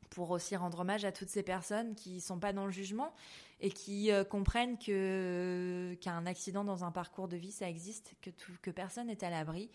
[0.10, 3.14] Pour aussi rendre hommage à toutes ces personnes qui sont pas dans le jugement
[3.60, 8.30] et qui euh, comprennent que qu'un accident dans un parcours de vie ça existe, que
[8.30, 9.70] tout, que personne n'est à l'abri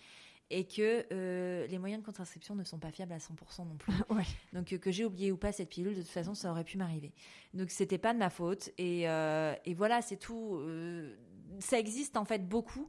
[0.52, 3.92] et que euh, les moyens de contraception ne sont pas fiables à 100% non plus.
[4.10, 4.26] ouais.
[4.52, 6.76] Donc euh, que j'ai oublié ou pas cette pilule, de toute façon ça aurait pu
[6.76, 7.12] m'arriver.
[7.54, 10.56] Donc c'était pas de ma faute et, euh, et voilà c'est tout.
[10.56, 11.16] Euh,
[11.58, 12.88] ça existe en fait beaucoup,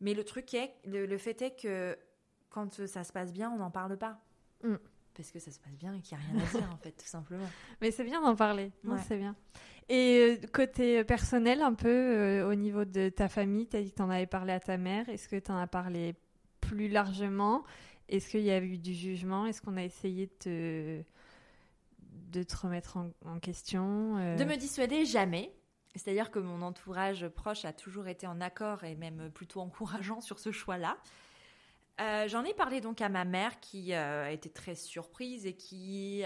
[0.00, 1.96] mais le truc est, le, le fait est que
[2.48, 4.18] quand ça se passe bien, on n'en parle pas.
[4.62, 4.76] Mm.
[5.16, 6.92] Parce que ça se passe bien et qu'il n'y a rien à dire en fait,
[6.92, 7.46] tout simplement.
[7.80, 8.72] Mais c'est bien d'en parler.
[8.84, 8.98] Ouais.
[9.06, 9.36] c'est bien.
[9.88, 13.90] Et euh, côté personnel, un peu euh, au niveau de ta famille, tu as dit
[13.90, 15.08] que tu en avais parlé à ta mère.
[15.08, 16.14] Est-ce que tu en as parlé
[16.60, 17.64] plus largement?
[18.08, 19.46] Est-ce qu'il y a eu du jugement?
[19.46, 21.02] Est-ce qu'on a essayé de te,
[22.32, 25.52] de te remettre en, en question euh, De me dissuader, jamais.
[25.94, 30.38] C'est-à-dire que mon entourage proche a toujours été en accord et même plutôt encourageant sur
[30.38, 30.96] ce choix-là.
[32.00, 35.54] Euh, J'en ai parlé donc à ma mère qui euh, a été très surprise et
[35.54, 36.24] qui,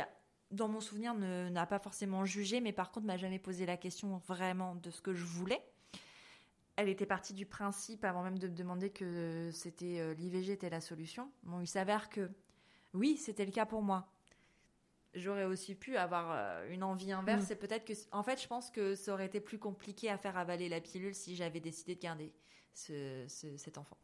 [0.51, 4.17] dans mon souvenir, n'a pas forcément jugé, mais par contre m'a jamais posé la question
[4.27, 5.63] vraiment de ce que je voulais.
[6.77, 10.71] Elle était partie du principe, avant même de me demander que c'était euh, l'IVG était
[10.71, 11.31] la solution.
[11.43, 12.31] Bon, il s'avère que
[12.95, 14.09] oui, c'était le cas pour moi.
[15.15, 17.53] J'aurais aussi pu avoir euh, une envie inverse Mm.
[17.53, 20.37] et peut-être que, en fait, je pense que ça aurait été plus compliqué à faire
[20.39, 22.33] avaler la pilule si j'avais décidé de garder
[22.73, 23.97] ce- ce- cet enfant.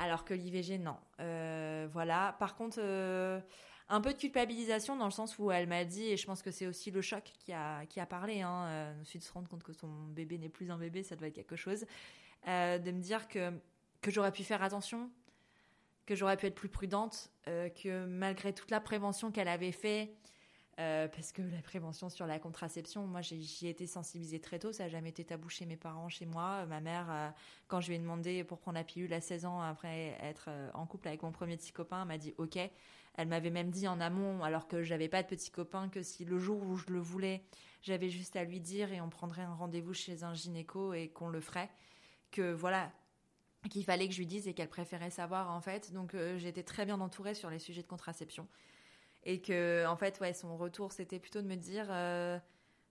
[0.00, 0.96] Alors que l'IVG, non.
[1.20, 2.36] Euh, voilà.
[2.38, 3.40] Par contre, euh,
[3.88, 6.50] un peu de culpabilisation dans le sens où elle m'a dit, et je pense que
[6.50, 9.62] c'est aussi le choc qui a, qui a parlé, hein, euh, de se rendre compte
[9.62, 11.84] que son bébé n'est plus un bébé, ça doit être quelque chose,
[12.48, 13.52] euh, de me dire que,
[14.00, 15.10] que j'aurais pu faire attention,
[16.06, 20.14] que j'aurais pu être plus prudente, euh, que malgré toute la prévention qu'elle avait fait,
[20.80, 24.72] euh, parce que la prévention sur la contraception, moi j'y ai été sensibilisée très tôt,
[24.72, 26.64] ça n'a jamais été tabou chez mes parents, chez moi.
[26.66, 27.28] Ma mère, euh,
[27.68, 30.70] quand je lui ai demandé pour prendre la pilule à 16 ans après être euh,
[30.72, 32.58] en couple avec mon premier petit copain, elle m'a dit ok.
[33.14, 36.24] Elle m'avait même dit en amont, alors que j'avais pas de petit copain, que si
[36.24, 37.44] le jour où je le voulais,
[37.82, 41.28] j'avais juste à lui dire et on prendrait un rendez-vous chez un gynéco et qu'on
[41.28, 41.68] le ferait,
[42.30, 42.90] que voilà,
[43.68, 45.92] qu'il fallait que je lui dise et qu'elle préférait savoir en fait.
[45.92, 48.48] Donc euh, j'étais très bien entourée sur les sujets de contraception
[49.24, 52.38] et que en fait ouais son retour c'était plutôt de me dire euh,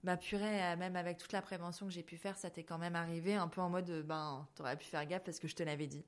[0.03, 2.77] bah purée euh, même avec toute la prévention que j'ai pu faire ça t'est quand
[2.77, 5.55] même arrivé un peu en mode euh, ben t'aurais pu faire gaffe parce que je
[5.55, 6.03] te l'avais dit.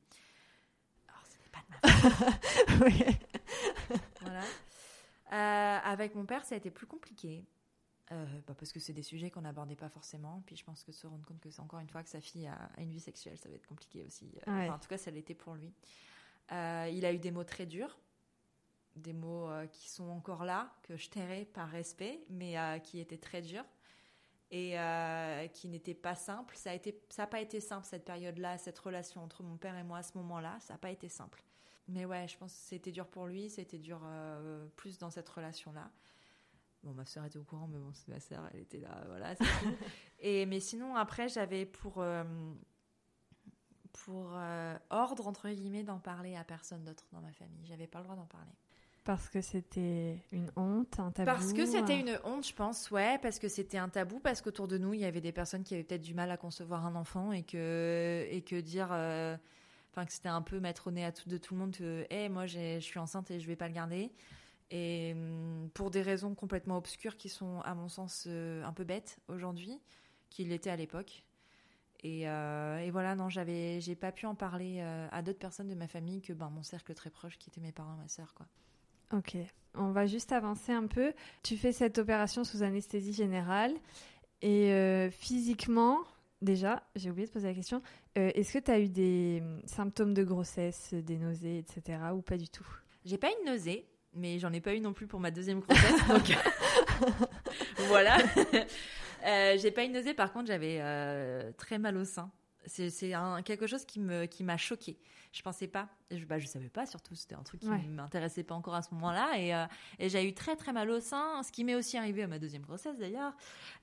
[1.08, 2.40] Alors ce n'est pas de ma faute.
[2.86, 3.98] Oui.
[4.22, 4.44] voilà.
[5.34, 7.46] Euh, avec mon père, ça a été plus compliqué.
[8.12, 10.44] Euh, bah, parce que c'est des sujets qu'on n'abordait pas forcément.
[10.46, 12.46] Puis je pense que se rendre compte que c'est encore une fois que sa fille
[12.48, 14.26] a, a une vie sexuelle, ça va être compliqué aussi.
[14.48, 14.66] Ouais.
[14.66, 15.74] enfin, en tout cas, ça l'était pour lui.
[16.52, 17.98] Euh, il a eu des mots très durs,
[18.96, 23.00] des mots euh, qui sont encore là, que je tairai par respect, mais euh, qui
[23.00, 23.66] étaient très durs
[24.52, 26.56] et euh, qui n'étaient pas simples.
[26.56, 26.72] Ça
[27.18, 30.18] n'a pas été simple cette période-là, cette relation entre mon père et moi à ce
[30.18, 31.44] moment-là, ça n'a pas été simple.
[31.88, 34.02] Mais ouais, je pense que c'était dur pour lui, c'était dur
[34.78, 35.92] plus dans cette relation-là.
[36.84, 39.36] Bon, ma sœur était au courant, mais bon, c'est ma sœur, elle était là, voilà,
[39.36, 39.76] c'est tout.
[40.20, 42.02] Et, mais sinon, après, j'avais pour,
[43.94, 47.66] pour euh, ordre, entre guillemets, d'en parler à personne d'autre dans ma famille.
[47.66, 48.52] J'avais pas le droit d'en parler.
[49.04, 51.30] Parce que c'était une honte, un tabou.
[51.32, 54.42] Parce que c'était un- une honte, je pense, ouais, parce que c'était un tabou, parce
[54.42, 56.86] qu'autour de nous, il y avait des personnes qui avaient peut-être du mal à concevoir
[56.86, 58.90] un enfant et que, et que dire.
[58.92, 59.36] euh,
[59.96, 62.08] Enfin, que c'était un peu mettre au nez à tout, de tout le monde que,
[62.10, 64.12] hé, moi, j'ai- je suis enceinte et je vais pas le garder.
[64.72, 68.86] Et hum, pour des raisons complètement obscures qui sont, à mon sens, euh, un peu
[68.86, 69.80] bêtes aujourd'hui,
[70.32, 71.24] qu'il l'était à l'époque.
[72.04, 75.76] Et, euh, et voilà, non, j'avais, j'ai pas pu en parler à d'autres personnes de
[75.76, 78.48] ma famille que ben, mon cercle très proche, qui était mes parents, ma sœur, quoi.
[79.14, 79.38] Ok,
[79.76, 81.14] on va juste avancer un peu.
[81.44, 83.74] Tu fais cette opération sous anesthésie générale
[84.42, 86.00] et euh, physiquement,
[86.42, 87.82] déjà, j'ai oublié de poser la question,
[88.18, 92.00] euh, est-ce que tu as eu des hum, symptômes de grossesse, des nausées, etc.
[92.14, 92.66] ou pas du tout?
[93.06, 96.08] J'ai pas une nausée, mais j'en ai pas eu non plus pour ma deuxième grossesse.
[96.08, 96.36] donc
[97.88, 98.18] voilà.
[99.26, 100.82] Euh, j'ai pas une nausée, par contre, j'avais
[101.54, 102.30] très mal au sein.
[102.66, 103.14] C'est
[103.46, 104.98] quelque chose qui me qui m'a choqué.
[105.34, 107.16] Je pensais pas, je, bah, je savais pas surtout.
[107.16, 107.82] C'était un truc qui Ouais.
[107.88, 109.66] m'intéressait pas encore à ce moment-là, et, euh,
[109.98, 111.42] et j'ai eu très très mal au sein.
[111.42, 113.34] Ce qui m'est aussi arrivé à ma deuxième grossesse d'ailleurs.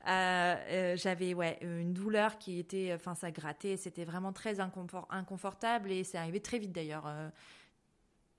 [0.06, 5.08] Euh, euh, j'avais ouais une douleur qui était, enfin ça grattait, c'était vraiment très inconfort-
[5.10, 7.06] inconfortable et c'est arrivé très vite d'ailleurs.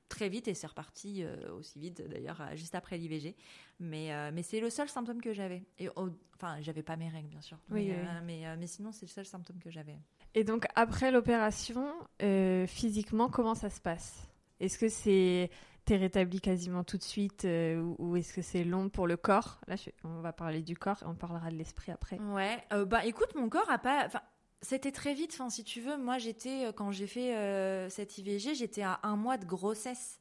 [0.09, 3.33] Très vite et c'est reparti euh, aussi vite d'ailleurs euh, juste après l'IVG
[3.79, 7.07] mais euh, mais c'est le seul symptôme que j'avais et au- enfin j'avais pas mes
[7.07, 8.21] règles bien sûr Oui, mais, oui.
[8.43, 9.97] mais, mais sinon c'est le seul symptôme que j'avais
[10.33, 11.85] Et donc, après l'opération,
[12.21, 14.27] euh, physiquement, comment ça se passe?
[14.59, 15.49] Est-ce que c'est.
[15.83, 19.59] T'es rétabli quasiment tout de suite euh, ou, est-ce que c'est long pour le corps?
[19.67, 22.19] Là, on va parler du corps et on parlera de l'esprit après.
[22.19, 24.07] ouais euh, bah écoute mon corps a pas
[24.61, 27.33] c'était très vite enfin si tu veux moi j'étais quand j'ai fait
[27.89, 30.19] cette IVG j'étais à un mois de grossesse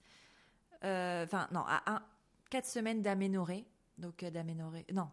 [0.82, 2.02] enfin non à
[2.48, 3.66] quatre semaines d'aménorrhée
[3.98, 5.10] donc d'aménorrhée non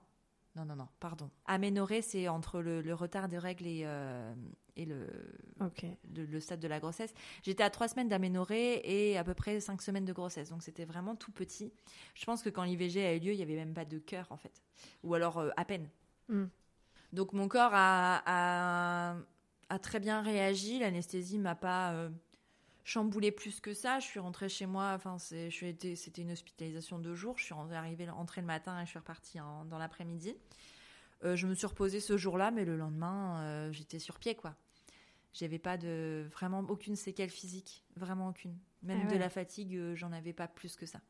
[0.58, 4.34] non non non pardon aménorrhée c'est entre le, le retard de règles et euh,
[4.76, 5.08] et le
[5.60, 5.86] Ok.
[6.10, 7.14] de- le stade de la grossesse.
[7.44, 10.50] J'étais à trois semaines d'aménorrhée et à peu près cinq semaines de grossesse.
[10.50, 11.72] Donc c'était vraiment tout petit.
[12.14, 14.28] Je pense que quand l'IVG a eu lieu, il n'y avait même pas de cœur
[14.30, 14.62] en fait.
[15.04, 15.90] Ou alors euh, à peine.
[16.30, 16.46] Mm.
[17.14, 19.16] Donc mon corps a, a,
[19.70, 20.78] a très bien réagi.
[20.80, 22.10] L'anesthésie m'a pas euh,
[22.88, 24.00] chamboulé plus que ça.
[24.00, 24.94] Je suis rentrée chez moi.
[24.96, 27.38] Enfin, c'était une hospitalisation de jour.
[27.38, 30.36] Je suis rentrée, arrivée, rentrée le matin et je suis repartie en- dans l'après-midi.
[31.26, 34.56] Euh, je me suis reposée ce jour-là, mais le lendemain, euh, j'étais sur pied, quoi.
[35.34, 38.56] J'avais pas de vraiment aucune séquelle physique, vraiment aucune.
[38.84, 39.20] Même Ah de ouais.
[39.20, 41.02] la fatigue, euh, j'en avais pas plus que ça.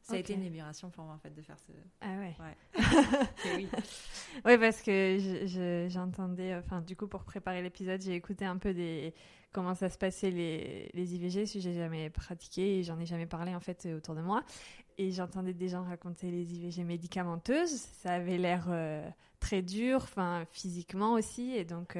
[0.00, 1.70] Ça a été une libération pour moi en fait de faire ce.
[2.00, 2.34] Ah ouais.
[3.44, 3.68] Et oui.
[4.44, 8.56] Oui, parce que je- je- j'entendais, enfin, du coup, pour préparer l'épisode, j'ai écouté un
[8.56, 9.14] peu des
[9.52, 13.26] comment ça se passait les, les IVG, si j'ai jamais pratiqué et j'en ai jamais
[13.26, 14.42] parlé en fait autour de moi.
[14.98, 17.70] Et j'entendais des gens raconter les IVG médicamenteuses.
[17.70, 19.08] Ça avait l'air euh,
[19.40, 21.96] très dur, enfin physiquement aussi, et donc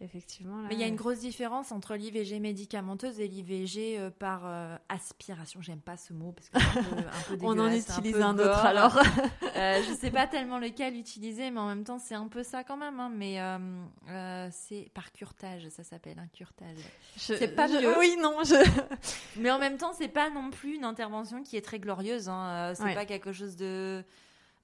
[0.00, 0.58] Effectivement.
[0.68, 4.76] Mais il y a une grosse différence entre l'IVG médicamenteuse et l'IVG euh, par euh,
[4.88, 5.60] aspiration.
[5.60, 8.64] J'aime pas ce mot parce que un peu, un peu On en utilise un, autre
[8.64, 8.96] alors.
[9.56, 12.62] euh, je sais pas tellement lequel utiliser, mais en même temps c'est un peu ça
[12.62, 13.00] quand même.
[13.00, 13.10] Hein.
[13.12, 16.78] Mais euh, c'est par curtage, ça s'appelle un curtage.
[17.16, 17.98] C'est pas mieux.
[17.98, 18.44] Oui, non.
[18.44, 18.54] Je...
[19.36, 22.28] mais en même temps, c'est pas non plus une intervention qui est très glorieuse.
[22.28, 22.72] Hein.
[22.76, 24.04] C'est pas quelque chose de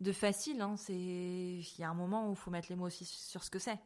[0.00, 0.60] de facile.
[0.60, 0.76] Hein.
[0.76, 3.50] C'est il y a un moment où il faut mettre les mots aussi sur ce
[3.50, 3.80] que c'est.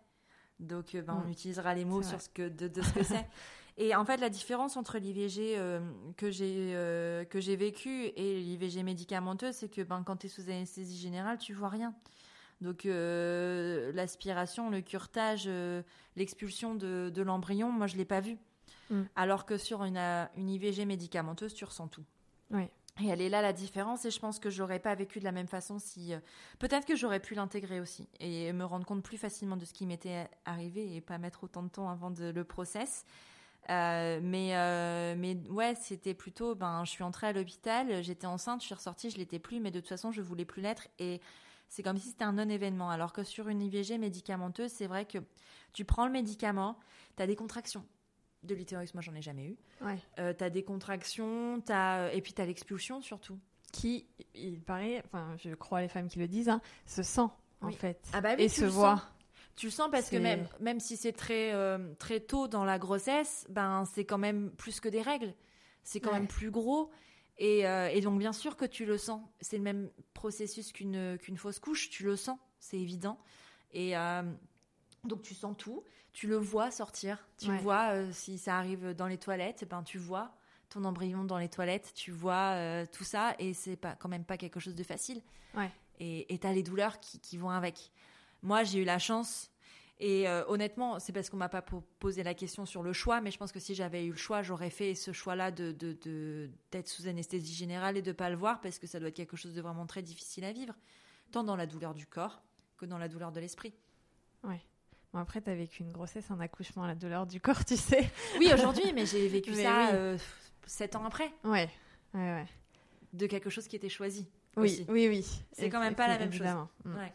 [0.61, 3.27] Donc, euh, ben, on utilisera les mots sur ce que, de, ce que c'est.
[3.81, 5.81] Et en fait, la différence entre l'IVG euh,
[6.16, 10.29] que j'ai euh, que j'ai vécu et l'IVG médicamenteuse, c'est que ben, quand tu es
[10.29, 11.94] sous anesthésie générale, tu vois rien.
[12.61, 12.88] Donc
[13.94, 15.49] l'aspiration, le curtage,
[16.16, 18.37] l'expulsion de, de l'embryon, moi je l'ai pas vu.
[18.90, 19.03] Mm.
[19.14, 22.05] Alors que sur une, une IVG médicamenteuse, tu ressens tout.
[22.51, 22.64] Oui.
[23.01, 25.33] Et elle est là la différence et je pense que j'aurais pas vécu de la
[25.33, 26.19] même façon si euh,
[26.59, 29.87] peut-être que j'aurais pu l'intégrer aussi et me rendre compte plus facilement de ce qui
[29.87, 33.05] m'était arrivé et pas mettre autant de temps avant le process.
[33.71, 38.63] Euh, mais euh, mais ouais, c'était plutôt ben je suis entrée à l'hôpital, j'étais enceinte,
[38.63, 41.21] je suis ressortie, je l'étais plus mais de toute façon, je voulais plus l'être et
[41.69, 45.19] c'est comme si c'était un non-événement alors que sur une IVG médicamenteuse, c'est vrai que
[45.75, 46.79] tu prends le médicament,
[47.17, 47.85] tu as des contractions
[48.42, 49.57] de l'utérus, moi j'en ai jamais eu.
[49.81, 49.98] Ouais.
[50.18, 52.11] Euh, t'as des contractions, as...
[52.12, 53.38] et puis t'as l'expulsion surtout.
[53.72, 57.29] Qui, il paraît, enfin je crois les femmes qui le disent, hein, se sent
[57.61, 58.09] en fait.
[58.12, 59.03] Ah bah et se voit.
[59.57, 62.79] Tu le sens parce que même, même si c'est très, euh, très tôt dans la
[62.79, 65.35] grossesse, ben c'est quand même plus que des règles.
[65.83, 66.90] C'est quand même plus gros.
[67.38, 69.20] Et, euh, et, donc bien sûr que tu le sens.
[69.40, 71.90] C'est le même processus qu'une qu'une fausse couche.
[71.90, 73.18] Tu le sens, c'est évident.
[73.72, 74.22] Et euh,
[75.05, 77.27] donc tu sens tout tu le vois sortir.
[77.38, 80.35] Tu vois, euh, si ça arrive dans les toilettes, ben, tu vois
[80.68, 84.25] ton embryon dans les toilettes, tu vois euh, tout ça, et c'est pas, quand même
[84.25, 85.23] pas quelque chose de facile.
[85.55, 85.71] Ouais.
[86.01, 87.90] Et tu as les douleurs qui, vont avec.
[88.42, 89.51] Moi, j'ai eu la chance,
[90.01, 91.64] et euh, honnêtement, c'est parce qu'on m'a pas
[91.99, 94.42] posé la question sur le choix, mais je pense que si j'avais eu le choix,
[94.42, 95.73] j'aurais fait ce choix-là de,
[96.71, 99.37] d'être sous anesthésie générale et de pas le voir, parce que ça doit être quelque
[99.37, 100.75] chose de vraiment très difficile à vivre,
[101.33, 102.42] tant dans la douleur du corps
[102.77, 103.75] que dans la douleur de l'esprit.
[104.44, 104.61] Ouais.
[105.12, 108.11] Bon, après, tu as vécu une grossesse, un accouchement, la douleur du corps, tu sais.
[108.38, 110.18] Oui, aujourd'hui, mais j'ai vécu ça euh,
[110.66, 111.33] sept ans après.
[111.44, 111.68] Ouais.
[112.14, 112.47] ouais, ouais.
[113.14, 114.29] De quelque chose qui était choisi.
[114.57, 115.27] Oui, oui, oui.
[115.53, 116.47] C'est quand même pas la même chose.
[116.85, 117.12] Ouais.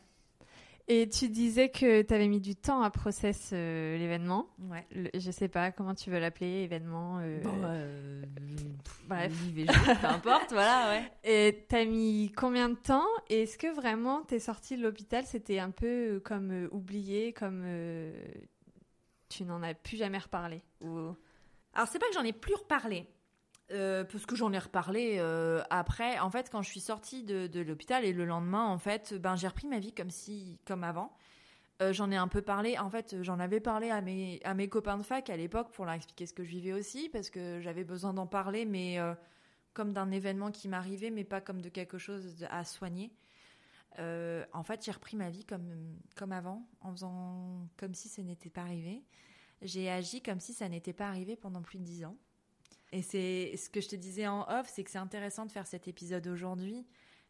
[0.90, 4.48] Et tu disais que tu avais mis du temps à process euh, l'événement.
[4.60, 4.86] Ouais.
[5.14, 7.20] je sais pas comment tu veux l'appeler, événement.
[7.20, 8.24] Euh, euh
[9.08, 9.32] bref.
[10.02, 11.12] peu importe, voilà, ouais.
[11.24, 13.08] Et t'as mis combien de temps?
[13.30, 17.66] Et est-ce que vraiment t'es sortie de l'hôpital C'était un peu comme oublié, comme
[19.30, 20.62] tu n'en as plus jamais reparlé?
[20.82, 21.16] Ou...
[21.74, 23.08] Alors, c'est pas que j'en ai plus reparlé.
[23.74, 26.20] Euh, parce que j'en ai reparlé euh, après.
[26.20, 29.48] En fait, quand je suis sortie de, l'hôpital et le lendemain, en fait, ben j'ai
[29.48, 31.16] repris ma vie comme si, comme avant.
[31.82, 32.78] Euh, j'en ai un peu parlé.
[32.78, 35.86] En fait, j'en avais parlé à mes à mes copains de fac à l'époque pour
[35.86, 39.00] leur expliquer ce que je vivais aussi, parce que j'avais besoin d'en parler, mais
[39.74, 43.12] comme d'un événement qui m'arrivait, mais pas comme de quelque chose à soigner.
[44.00, 48.52] en fait, j'ai repris ma vie comme comme avant, en faisant comme si ça n'était
[48.52, 49.04] pas arrivé.
[49.64, 52.18] J'ai agi comme si ça n'était pas arrivé pendant plus de dix ans.
[52.94, 55.66] Et c'est ce que je te disais en off, c'est que c'est intéressant de faire
[55.66, 56.86] cet épisode aujourd'hui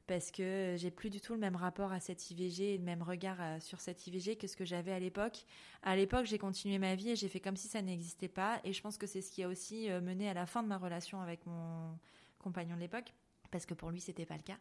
[0.07, 3.01] parce que j'ai plus du tout le même rapport à cette IVG et le même
[3.01, 5.45] regard euh, sur cette IVG que ce que j'avais à l'époque.
[5.81, 8.59] À l'époque, j'ai continué ma vie et j'ai fait comme si ça n'existait pas.
[8.65, 10.67] Et je pense que c'est ce qui a aussi euh, mené à la fin de
[10.67, 11.97] ma relation avec mon
[12.39, 13.13] compagnon de l'époque,
[13.49, 14.57] parce que pour lui, c'était pas le cas.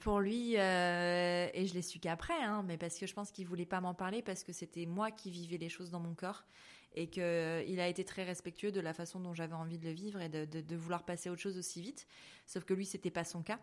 [0.00, 3.46] Pour lui, euh, et je l'ai su qu'après, hein, mais parce que je pense qu'il
[3.46, 6.44] voulait pas m'en parler, parce que c'était moi qui vivais les choses dans mon corps
[6.94, 9.92] et qu'il euh, a été très respectueux de la façon dont j'avais envie de le
[9.92, 12.06] vivre et de, vouloir passer autre chose aussi vite.
[12.46, 13.60] Sauf que lui, c'était pas son cas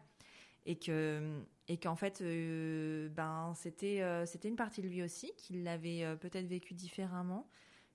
[0.65, 5.33] et que et qu'en fait, euh, ben c'était euh, c'était une partie de lui aussi
[5.37, 7.49] qu'il l'avait peut-être vécu différemment,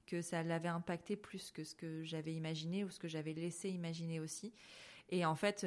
[0.06, 3.70] que ça l'avait impacté plus que ce que j'avais imaginé ou ce que j'avais laissé
[3.70, 4.52] imaginer aussi.
[5.10, 5.66] Et en fait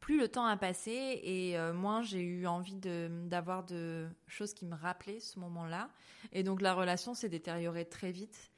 [0.00, 4.64] plus le temps a passé et euh, moins j'ai eu envie d'avoir de, choses qui
[4.66, 5.90] me rappelaient ce moment-là.
[6.32, 8.50] Et donc la relation s'est détériorée très vite.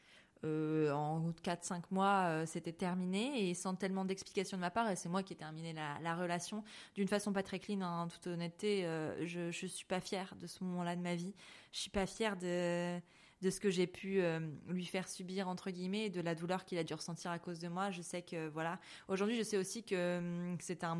[0.44, 4.88] Euh, en 4-5 mois, euh, c'était terminé et sans tellement d'explications de ma part.
[4.90, 6.62] Et c'est moi qui ai terminé la, relation
[6.94, 8.82] d'une façon pas très clean, en toute honnêteté.
[9.24, 11.34] je, ne suis pas fière de ce moment-là de ma vie.
[11.72, 13.00] Je suis pas fière de
[13.40, 16.64] de ce que j'ai pu euh, lui faire subir entre guillemets et de la douleur
[16.64, 17.90] qu'il a dû ressentir à cause de moi.
[17.90, 18.80] Je sais que voilà.
[19.08, 20.98] Aujourd'hui, je sais aussi que, hum, c'était un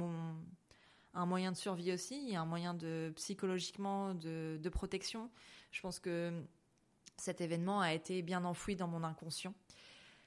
[1.14, 5.30] un moyen de survie aussi, un moyen de psychologiquement de, de protection.
[5.72, 6.32] Je pense que
[7.16, 9.54] cet événement a été bien enfoui dans mon inconscient.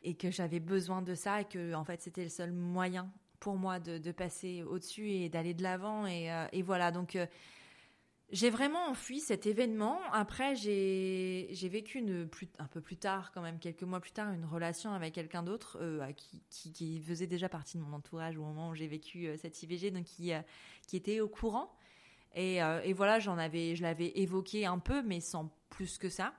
[0.04, 3.56] et que j'avais besoin de ça et que en fait c'était le seul moyen pour
[3.56, 7.26] moi de, passer au-dessus et d'aller de l'avant et, euh, voilà donc euh,
[8.32, 10.00] j'ai vraiment enfui cet événement.
[10.12, 14.46] Après, j'ai vécu une, un peu plus tard, quand même, quelques mois plus tard, une
[14.46, 16.12] relation avec quelqu'un d'autre euh,
[16.50, 20.06] qui, faisait déjà partie de mon entourage au moment où j'ai vécu cette IVG, donc
[20.06, 20.32] qui,
[20.88, 21.76] qui était au courant.
[22.34, 26.34] Et, et voilà, j'en avais, je l'avais évoqué un peu, mais sans plus que ça.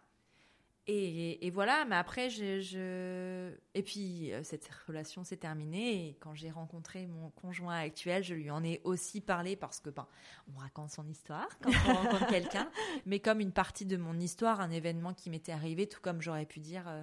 [0.89, 6.09] Et, voilà, mais après, je, et puis euh, cette relation s'est terminée.
[6.09, 9.91] Et quand j'ai rencontré mon conjoint actuel, je lui en ai aussi parlé parce que,
[9.91, 10.09] ben,
[10.53, 12.69] on raconte son histoire quand on rencontre quelqu'un,
[13.07, 16.47] mais comme une partie de mon histoire, un événement qui m'était arrivé, tout comme j'aurais
[16.47, 17.03] pu dire, euh,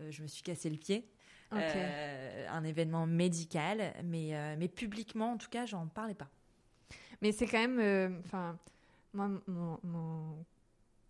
[0.00, 1.06] euh, je me suis cassé le pied.
[1.52, 6.30] un événement médical, mais, mais publiquement, en tout cas, j'en parlais pas.
[7.20, 8.56] Mais c'est quand même, enfin,
[9.12, 10.44] moi, mon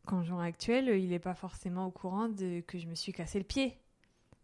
[0.07, 3.45] conjoint actuel, il n'est pas forcément au courant de que je me suis cassé le
[3.45, 3.79] pied.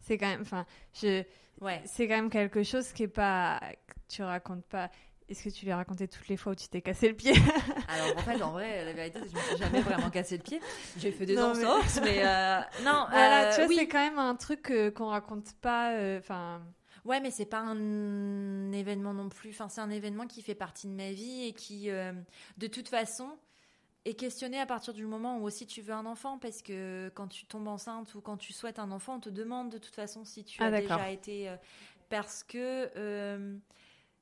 [0.01, 1.25] C'est quand même, enfin, je,
[1.61, 1.83] ouais.
[1.85, 3.61] c'est quand même quelque chose qui est pas,
[4.09, 4.91] tu racontes pas.
[5.29, 7.33] Est-ce que tu lui as raconté toutes les fois où tu t'es cassé le pied?
[7.89, 10.37] Alors en fait, en vrai, la vérité, c'est que je me suis jamais vraiment cassé
[10.37, 10.61] le pied.
[10.99, 13.07] J'ai fait des entorses, mais, euh, non.
[13.11, 15.95] Voilà, tu vois, euh, c'est quand même un truc qu'on raconte pas.
[15.95, 16.63] Euh, enfin.
[17.05, 19.51] ouais, mais c'est pas un événement non plus.
[19.51, 23.37] Enfin, c'est un événement qui fait partie de ma vie et qui, de toute façon,
[24.07, 27.27] et questionner à partir du moment où aussi tu veux un enfant, parce que quand
[27.27, 30.25] tu tombes enceinte ou quand tu souhaites un enfant, on te demande de toute façon
[30.25, 31.49] si tu ah, as déjà été...
[31.49, 31.57] Euh,
[32.09, 33.57] parce que euh,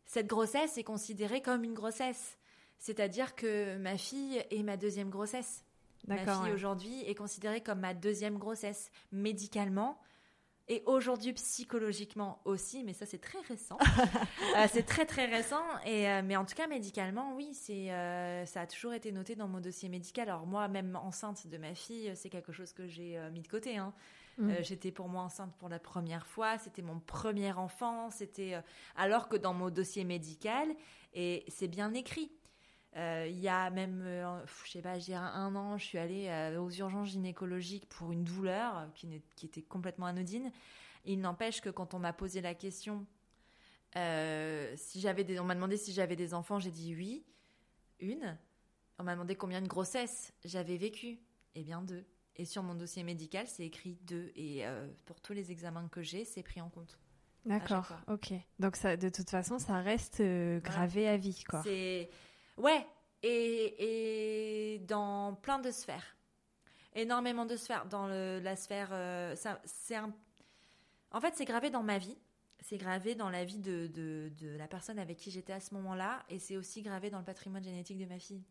[0.07, 2.39] cette grossesse est considérée comme une grossesse.
[2.79, 5.67] C'est-à-dire que ma fille est ma deuxième grossesse.
[6.07, 8.91] Ma fille aujourd'hui est considérée comme ma deuxième grossesse.
[9.13, 9.99] Médicalement,
[10.67, 13.79] et aujourd'hui psychologiquement aussi, mais ça c'est très récent.
[14.57, 15.65] Euh, c'est très très récent.
[15.85, 19.35] Et euh, mais en tout cas médicalement, oui, c'est euh, ça a toujours été noté
[19.35, 20.29] dans mon dossier médical.
[20.29, 23.77] Alors moi, même enceinte de ma fille, c'est quelque chose que j'ai mis de côté.
[23.77, 23.93] Hein.
[24.39, 24.53] Mm.
[24.61, 26.57] J'étais pour moi enceinte pour la première fois.
[26.59, 28.11] C'était mon premier enfant.
[28.11, 28.63] C'était
[28.95, 30.69] alors que dans mon dossier médical
[31.15, 32.31] et c'est bien écrit.
[32.97, 36.29] Euh, il y a même, euh, je sais pas, dirais un an, je suis allée
[36.29, 40.53] euh, aux urgences gynécologiques pour une douleur qui, qui était complètement anodine.
[41.05, 43.05] Il n'empêche que quand on m'a posé la question,
[43.95, 47.25] si j'avais des, on m'a demandé si j'avais des enfants, j'ai dit oui,
[48.01, 48.39] une.
[48.99, 51.19] On m'a demandé combien de grossesses j'avais vécu,
[51.57, 52.05] eh bien deux.
[52.37, 54.33] Et sur mon dossier médical, c'est écrit deux.
[54.35, 54.65] Et
[55.05, 56.99] pour tous les examens que j'ai, c'est pris en compte.
[57.45, 58.33] D'accord, ok.
[58.59, 60.23] Donc ça, de toute façon, ça reste
[60.63, 61.63] gravé à vie, quoi.
[61.63, 62.09] C'est
[62.57, 62.87] Ouais,
[63.23, 66.17] et, dans plein de sphères.
[66.95, 67.87] Énormément de sphères.
[67.87, 68.91] Dans la sphère.
[68.93, 69.99] Euh, c'est
[71.11, 72.17] En fait, c'est gravé dans ma vie.
[72.61, 76.23] C'est gravé dans la vie de, la personne avec qui j'étais à ce moment-là.
[76.29, 78.43] Et c'est aussi gravé dans le patrimoine génétique de ma fille.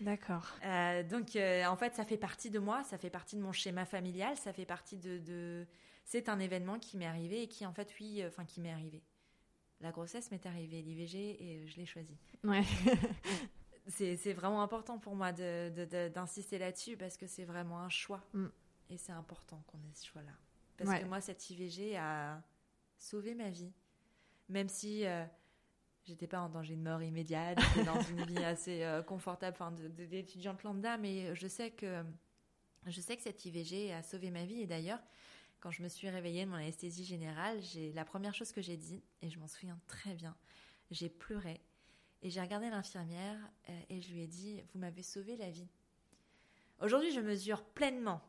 [0.00, 0.48] D'accord.
[0.64, 2.82] Euh, donc, euh, en fait, ça fait partie de moi.
[2.84, 4.36] Ça fait partie de mon schéma familial.
[4.36, 5.66] Ça fait partie de.
[6.04, 9.02] C'est un événement qui m'est arrivé et qui, en fait, oui, enfin, qui m'est arrivé
[9.80, 12.16] la grossesse m'est arrivée, l'IVG, et je l'ai choisi.
[12.44, 12.62] Ouais.
[13.88, 18.22] c'est vraiment important pour moi d'insister de, là-dessus parce que c'est vraiment un choix.
[18.32, 18.46] Mm.
[18.90, 20.32] Et c'est important qu'on ait ce choix-là.
[20.76, 22.42] Parce que moi, cette IVG a
[22.98, 23.72] sauvé ma vie.
[24.48, 25.24] Même si euh,
[26.04, 29.72] j'étais pas en danger de mort immédiate, j'étais dans une vie assez euh, confortable, enfin,
[29.72, 32.02] d'étudiante lambda, mais je sais que
[32.86, 34.62] je sais que cette IVG a sauvé ma vie.
[34.62, 35.00] Et d'ailleurs,
[35.60, 38.76] quand je me suis réveillée de mon anesthésie générale, j'ai la première chose que j'ai
[38.76, 40.36] dit, et je m'en souviens très bien,
[40.90, 41.60] j'ai pleuré
[42.22, 45.68] et j'ai regardé l'infirmière euh, et je lui ai dit Vous m'avez sauvé la vie.
[46.80, 48.20] Aujourd'hui, je mesure pleinement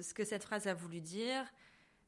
[0.00, 1.44] ce que cette phrase a voulu dire.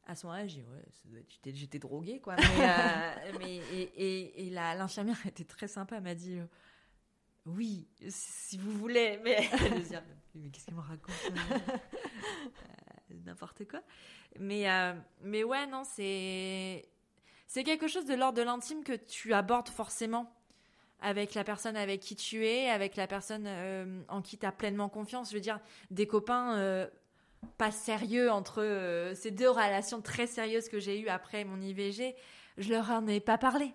[0.05, 0.67] À ce moment-là, j'ai dit
[1.13, 2.37] Ouais, j'étais droguée, quoi.
[2.37, 5.97] Mais, euh, et, et, l'infirmière était très sympa.
[5.97, 6.39] Elle m'a dit
[7.47, 9.21] Oui, si vous voulez.
[9.25, 9.49] Mais,
[10.35, 11.15] mais qu'est-ce qu'elle me raconte
[13.25, 13.81] n'importe quoi.
[14.39, 16.89] Mais, euh, mais ouais, non, c'est.
[17.47, 20.35] C'est quelque chose de l'ordre de l'intime que tu abordes forcément
[21.01, 24.53] avec la personne avec qui tu es, avec la personne euh, en qui tu as
[24.53, 25.29] pleinement confiance.
[25.29, 26.89] Je veux dire, des copains euh,
[27.59, 32.17] pas sérieux entre ces deux relations très sérieuses que j'ai eues après mon IVG,
[32.57, 33.75] je leur en ai pas parlé.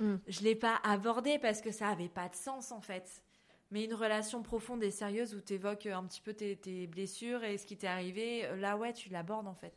[0.00, 0.16] Mm.
[0.26, 3.22] Je l'ai pas abordé parce que ça avait pas de sens en fait.
[3.72, 7.58] Mais une relation profonde et sérieuse où tu évoques un petit peu tes, blessures et
[7.58, 9.74] ce qui t'est arrivé, là, ouais, tu l'abordes en fait.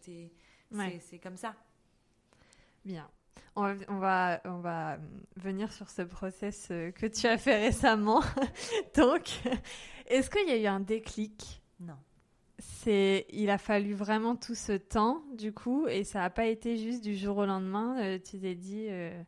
[0.99, 1.55] C'est comme ça.
[2.85, 3.09] Bien.
[3.55, 4.97] On va, on va,
[5.37, 8.21] venir sur ce process euh, que tu as fait récemment.
[8.95, 9.41] Donc,
[10.07, 11.61] est-ce qu'il y a eu un déclic?
[11.79, 11.97] Non.
[12.59, 16.77] C'est, il a fallu vraiment tout ce temps, du coup, et ça n'a pas été
[16.77, 17.97] juste du jour au lendemain.
[18.01, 18.87] Euh, tu t'es dit.
[18.89, 19.23] Euh,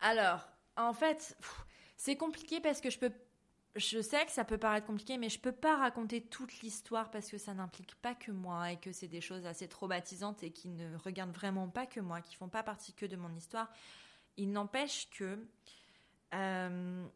[0.00, 1.36] Alors, en fait,
[1.96, 3.12] c'est compliqué parce que je peux
[3.78, 7.30] je sais que ça peut paraître compliqué, mais je peux pas raconter toute l'histoire parce
[7.30, 10.68] que ça n'implique pas que moi et que c'est des choses assez traumatisantes et qui
[10.68, 13.70] ne regardent vraiment pas que moi, qui font pas partie que de mon histoire.
[14.36, 15.38] Il n'empêche que,
[16.34, 17.06] euh,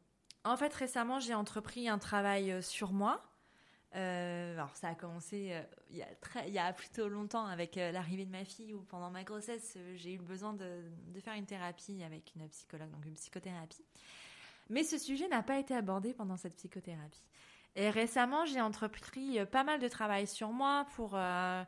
[0.45, 3.23] en fait, récemment, j'ai entrepris un travail euh, sur moi.
[3.95, 5.55] Euh, alors, ça a commencé
[5.91, 8.81] il, y a très, il y a plutôt longtemps avec l'arrivée de ma fille ou
[8.83, 10.83] pendant ma grossesse, j'ai eu le besoin de,
[11.21, 13.85] faire une thérapie avec une psychologue, donc une psychothérapie.
[14.73, 17.23] Mais ce sujet n'a pas été abordé pendant cette psychothérapie.
[17.77, 21.63] Et récemment, j'ai entrepris euh, pas mal de travail sur moi pour, euh,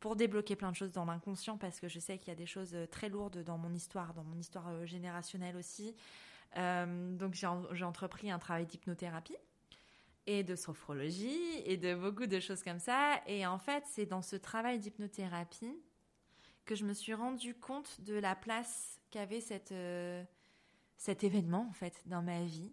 [0.00, 2.46] pour débloquer plein de choses dans l'inconscient parce que je sais qu'il y a des
[2.46, 5.94] choses euh, très lourdes dans mon histoire, dans mon histoire générationnelle aussi.
[6.56, 9.36] donc j'ai entrepris un travail d'hypnothérapie
[10.26, 13.20] et de sophrologie et de beaucoup de choses comme ça.
[13.28, 15.76] Et en fait, c'est dans ce travail d'hypnothérapie
[16.64, 19.72] que je me suis rendu compte de la place qu'avait cette
[20.98, 22.70] cet événement en fait dans ma vie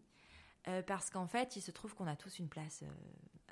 [0.67, 2.87] euh, parce qu'en fait il se trouve qu'on a tous une place euh,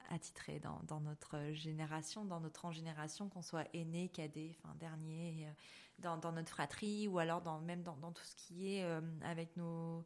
[0.09, 6.31] attitrée dans, notre génération, dans notre génération, qu'on soit aîné, cadet, enfin dernier, euh, dans,
[6.31, 8.85] notre fratrie ou alors même dans tout ce qui est
[9.23, 10.03] avec nos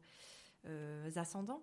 [1.16, 1.62] ascendants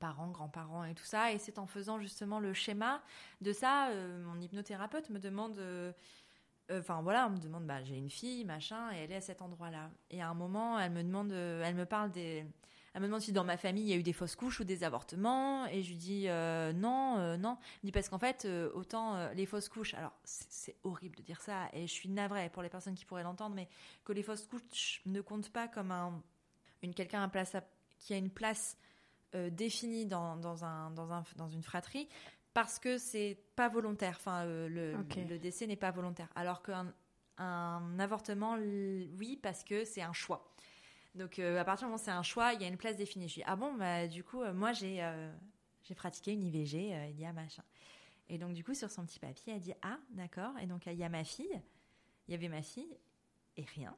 [0.00, 1.32] parents, grands-parents et tout ça.
[1.32, 3.02] Et c'est en faisant justement le schéma
[3.40, 3.90] de ça,
[4.24, 5.60] mon hypnothérapeute me demande
[6.70, 9.42] enfin voilà, on me demande, bah, j'ai une fille, machin, et elle est à cet
[9.42, 9.90] endroit-là.
[10.10, 12.44] Et à un moment, elle me demande, euh, elle me parle des,
[12.94, 14.64] elle me demande si dans ma famille il y a eu des fausses couches ou
[14.64, 17.58] des avortements, et je lui dis euh, non, euh, non.
[17.76, 21.68] Elle dit parce qu'en fait, autant les fausses couches, alors c'est horrible de dire ça,
[21.72, 23.68] et je suis navrée pour les personnes qui pourraient l'entendre, mais
[24.04, 26.22] que les fausses couches ne comptent pas comme un,
[26.82, 27.30] une quelqu'un
[27.98, 28.76] qui a une place
[29.50, 32.08] définie dans, dans, un, dans, un, dans une fratrie,
[32.58, 34.16] parce que c'est pas volontaire.
[34.16, 36.28] Enfin, euh, le, décès n'est pas volontaire.
[36.34, 36.92] Alors qu'un
[37.36, 40.52] un avortement, oui, parce que c'est un choix.
[41.14, 42.96] Donc, euh, à partir du moment où c'est un choix, il y a une place
[42.96, 43.28] définie.
[43.28, 45.08] Je dis, ah bon, bah, du coup, euh, moi, j'ai
[45.84, 47.62] j'ai pratiqué une IVG il y a machin.
[48.28, 50.58] Et donc, du coup, sur son petit papier, elle dit, ah, d'accord.
[50.60, 51.62] Et donc, il y a ma fille.
[52.26, 52.98] Il y avait ma fille
[53.56, 53.96] et rien.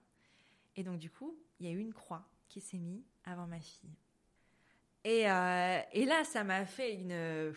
[0.76, 3.60] Et donc, du coup, il y a eu une croix qui s'est mise avant ma
[3.60, 3.96] fille.
[5.04, 7.54] Et, et là, ça m'a fait une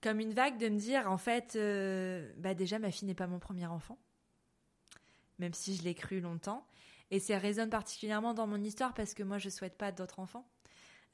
[0.00, 3.26] comme une vague de me dire, en fait, euh, bah déjà, ma fille n'est pas
[3.26, 3.98] mon premier enfant,
[5.38, 6.66] même si je l'ai cru longtemps.
[7.10, 10.46] Et ça résonne particulièrement dans mon histoire parce que moi, je souhaite pas d'autres enfants.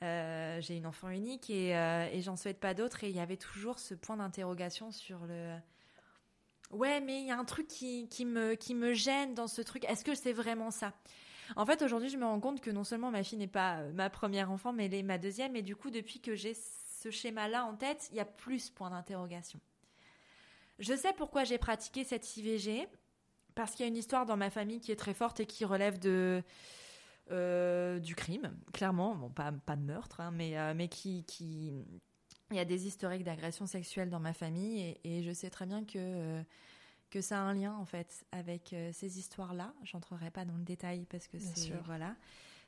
[0.03, 3.05] Euh, j'ai une enfant unique et, euh, j'en souhaite pas d'autres.
[3.05, 5.57] Et il y avait toujours ce point d'interrogation sur le.
[6.71, 9.85] Ouais, mais il y a un truc qui, me, qui me gêne dans ce truc.
[9.85, 10.93] Est-ce que c'est vraiment ça?
[11.57, 14.11] En fait, aujourd'hui, je me rends compte que non seulement ma fille n'est pas ma
[14.11, 15.55] première enfant, mais elle est ma deuxième.
[15.55, 16.55] Et du coup, depuis que j'ai
[17.05, 19.61] ce schéma-là en tête, il y a plus point d'interrogation.
[20.79, 22.89] Je sais pourquoi j'ai pratiqué cette IVG,
[23.55, 25.67] parce qu'il y a une histoire dans ma famille qui est très forte et qui
[25.67, 26.43] relève de
[27.31, 31.73] euh, du crime, clairement, bon pas, pas de meurtre, hein, mais, euh, mais qui, qui...
[32.51, 35.85] Il y a des historiques d'agression sexuelle dans ma famille et, je sais très bien
[35.85, 36.43] que, euh,
[37.11, 39.75] que ça a un lien en fait avec ces histoires-là.
[39.83, 42.15] J'entrerai pas dans le détail parce que c'est voilà,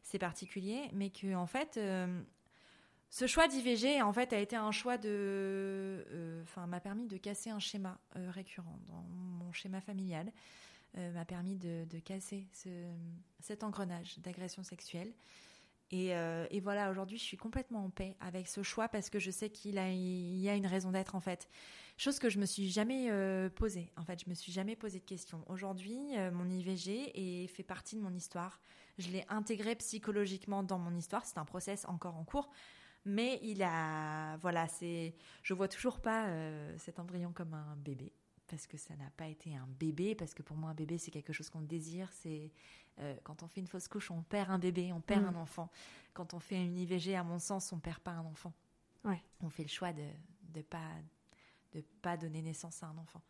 [0.03, 1.79] c'est particulier, mais que en fait
[3.11, 5.09] ce choix d'IVG, en fait, a été un choix de.
[5.09, 10.33] Euh, enfin, m'a permis de casser un schéma euh, récurrent dans mon schéma familial.
[10.99, 12.49] Euh, m'a permis de, casser
[13.41, 15.13] cet engrenage d'agression sexuelle.
[15.93, 16.13] Et,
[16.61, 19.75] voilà, aujourd'hui, je suis complètement en paix avec ce choix parce que je sais qu'il
[19.75, 21.49] y a une raison d'être, en fait.
[21.97, 23.09] Chose que je me suis jamais
[23.51, 23.93] posée.
[23.97, 25.45] En fait, je me suis jamais posé de questions.
[25.49, 25.99] Aujourd'hui,
[26.33, 28.61] mon IVG est, fait partie de mon histoire.
[28.99, 31.25] Je l'ai intégré psychologiquement dans mon histoire.
[31.25, 32.51] C'est un process encore en cours
[33.07, 38.13] mais il a, voilà, c'est, je vois toujours pas euh, cet embryon comme un bébé
[38.49, 41.11] parce que ça n'a pas été un bébé, parce que pour moi un bébé c'est
[41.11, 42.51] quelque chose qu'on désire, c'est
[42.99, 45.29] euh, quand on fait une fausse couche on perd un bébé, on perd mm.
[45.29, 45.71] un enfant.
[46.15, 48.53] Quand on fait une IVG à mon sens on perd pas un enfant.
[49.05, 49.23] Ouais.
[49.41, 50.05] On fait le choix de
[50.55, 50.91] de pas
[51.75, 53.23] de pas donner naissance à un enfant.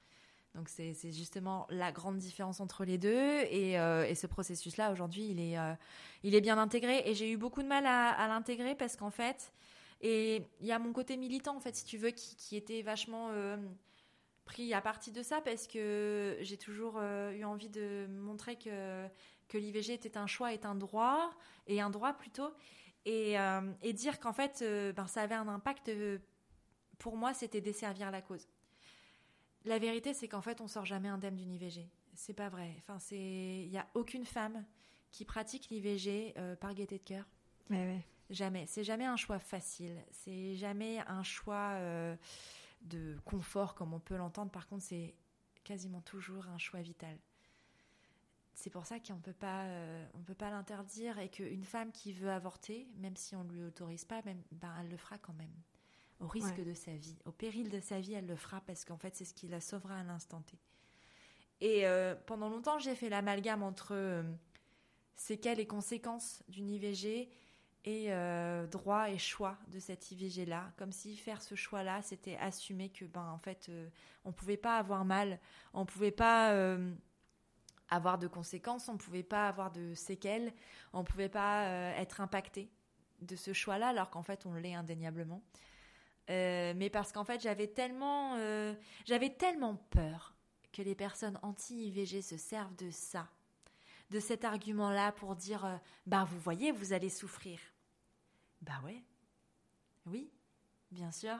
[0.55, 4.91] Donc c'est justement la grande différence entre les deux et, euh, et ce processus là
[4.91, 5.59] aujourd'hui il est
[6.23, 9.11] il est bien intégré et j'ai eu beaucoup de mal à, à l'intégrer parce qu'en
[9.11, 9.53] fait
[10.01, 13.29] et il y a mon côté militant, en fait, si tu veux, qui, était vachement
[13.31, 13.57] euh,
[14.45, 19.07] pris à partie de ça, parce que j'ai toujours euh, eu envie de montrer que,
[19.49, 21.31] que l'IVG était un choix, est un droit,
[21.67, 22.53] et un droit plutôt,
[23.07, 23.61] et, euh,
[23.95, 24.63] dire qu'en fait,
[24.95, 25.91] ben, ça avait un impact,
[26.99, 28.47] pour moi, c'était desservir la cause.
[29.65, 31.89] La vérité, c'est qu'en fait, on sort jamais indemne d'une IVG.
[32.15, 32.75] C'est pas vrai.
[32.79, 34.65] Enfin, c'est, il y a aucune femme
[35.11, 37.25] qui pratique l'IVG par gaieté de cœur.
[37.71, 38.07] Ouais, ouais.
[38.31, 38.67] Jamais.
[38.67, 40.03] C'est jamais un choix facile.
[40.11, 42.17] C'est jamais un choix euh,
[42.83, 44.51] de confort comme on peut l'entendre.
[44.51, 45.15] Par contre, c'est
[45.65, 47.17] quasiment toujours un choix vital.
[48.55, 52.13] C'est pour ça qu'on peut pas, euh, on peut pas l'interdire et qu'une femme qui
[52.13, 55.53] veut avorter, même si on lui autorise pas, même, ben, elle le fera quand même.
[56.21, 58.97] au risque de sa vie, au péril de sa vie, elle le fera parce qu'en
[58.97, 60.59] fait, c'est ce qui la sauvera à l'instant T.
[61.61, 64.25] Et euh, pendant longtemps, j'ai fait l'amalgame entre
[65.17, 67.29] séquelles et conséquences d'une IVG
[67.87, 70.73] et euh, droit et choix de cette IVG-là.
[70.77, 73.71] Comme si faire ce choix-là, c'était assumer que, ben, en fait,
[74.25, 75.41] on ne pouvait pas avoir mal,
[75.73, 76.55] on pouvait pas
[77.89, 80.53] avoir de conséquences, on pouvait pas avoir de séquelles,
[80.93, 81.65] on pouvait pas
[81.97, 82.69] être impacté
[83.23, 85.43] de ce choix-là, alors qu'en fait, on l'est indéniablement.
[86.29, 88.37] mais parce qu'en fait, j'avais tellement,
[89.05, 90.37] j'avais tellement peur
[90.77, 93.29] que les personnes anti-IVG se servent de ça,
[94.11, 95.77] de cet argument-là pour dire euh,
[96.07, 97.59] bah vous voyez, vous allez souffrir.
[98.63, 99.03] Bah ouais.
[100.07, 100.31] Oui,
[100.91, 101.39] bien sûr.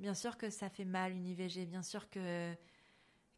[0.00, 2.54] Bien sûr que ça fait mal une IVG, bien sûr que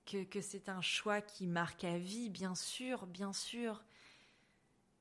[0.06, 3.84] que, c'est un choix qui marque à vie, bien sûr, bien sûr.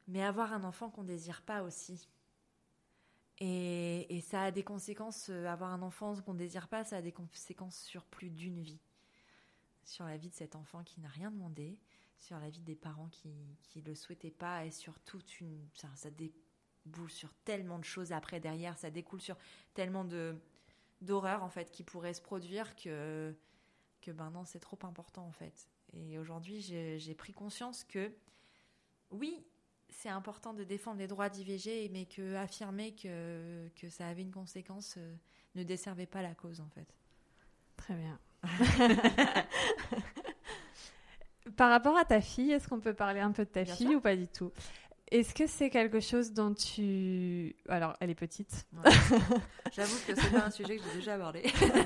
[0.07, 2.07] Mais avoir un enfant qu'on désire pas aussi.
[3.37, 7.01] Et, et, ça a des conséquences, euh, avoir un enfant qu'on désire pas, ça a
[7.03, 8.79] des conséquences sur plus d'une vie
[9.85, 11.77] sur la vie de cet enfant qui n'a rien demandé,
[12.19, 13.29] sur la vie des parents qui
[13.75, 15.67] ne le souhaitaient pas et sur toute une...
[16.85, 19.37] déboule sur tellement de choses après derrière, ça découle sur
[19.73, 20.35] tellement de
[21.01, 23.35] d'horreurs en fait qui pourraient se produire que
[24.01, 25.67] que ben non c'est trop important en fait.
[25.93, 28.11] Et aujourd'hui j'ai pris conscience que
[29.11, 29.45] oui
[29.89, 34.31] c'est important de défendre les droits d'IVG mais que affirmer que que ça avait une
[34.31, 35.15] conséquence euh,
[35.55, 36.87] ne desservait pas la cause en fait.
[37.77, 38.19] Très bien.
[41.57, 44.01] Par rapport à ta fille, est-ce qu'on peut parler un peu de ta fille ou
[44.01, 44.51] pas du tout?
[45.11, 47.55] Est-ce que c'est quelque chose dont tu...
[47.69, 48.65] Alors, elle est petite.
[49.71, 51.43] J'avoue que c'est pas un sujet que j'ai déjà abordé.